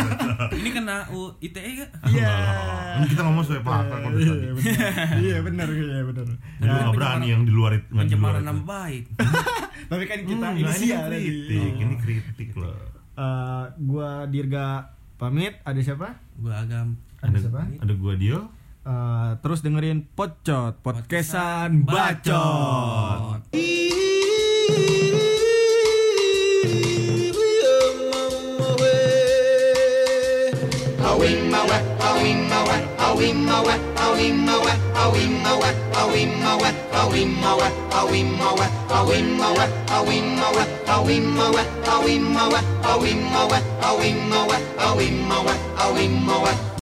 ini 0.58 0.70
kena 0.70 1.10
U 1.10 1.34
ITE 1.38 1.58
gak 1.76 1.90
Iya. 2.04 2.22
Enggak 2.22 2.38
lah. 2.38 2.94
Ini 2.96 3.06
kita 3.08 3.22
ngomong 3.22 3.42
sesuai 3.42 3.62
kok 3.92 4.10
Iya, 4.14 4.32
tadi. 4.32 4.46
benar. 4.48 5.16
iya 5.18 5.36
benar 5.40 5.68
iya 5.68 6.00
benar 6.04 6.26
Jadi 6.56 6.66
Ya, 6.66 6.78
nggak 6.80 6.94
berani 6.94 7.26
yang 7.28 7.42
di 7.42 7.52
luar 7.52 7.70
itu 7.74 7.86
pencemaran 7.88 8.42
nama 8.42 8.62
baik 8.62 9.04
tapi 9.86 10.04
kan 10.04 10.18
kita 10.20 10.46
Hmm, 10.46 10.56
ini 10.56 10.62
inisial 10.64 10.98
kan 11.00 11.10
tadi. 11.10 11.26
kritik, 11.26 11.58
Oh. 11.68 11.82
ini 11.82 11.94
kritik 11.96 12.50
loh. 12.54 12.74
Eh, 13.12 13.64
gua 13.82 14.10
Dirga 14.26 14.66
pamit 15.16 15.56
ada 15.62 15.78
siapa 15.78 16.12
gue 16.34 16.50
agam 16.50 16.92
Ada 17.26 17.38
siapa? 17.42 17.62
Ada 17.82 17.92
gua 17.98 18.14
Dio. 18.14 18.40
Eh, 18.86 19.30
terus 19.42 19.60
dengerin 19.66 20.06
Pocot 20.14 20.78
podcastan 20.78 21.82
bacot. 21.82 23.42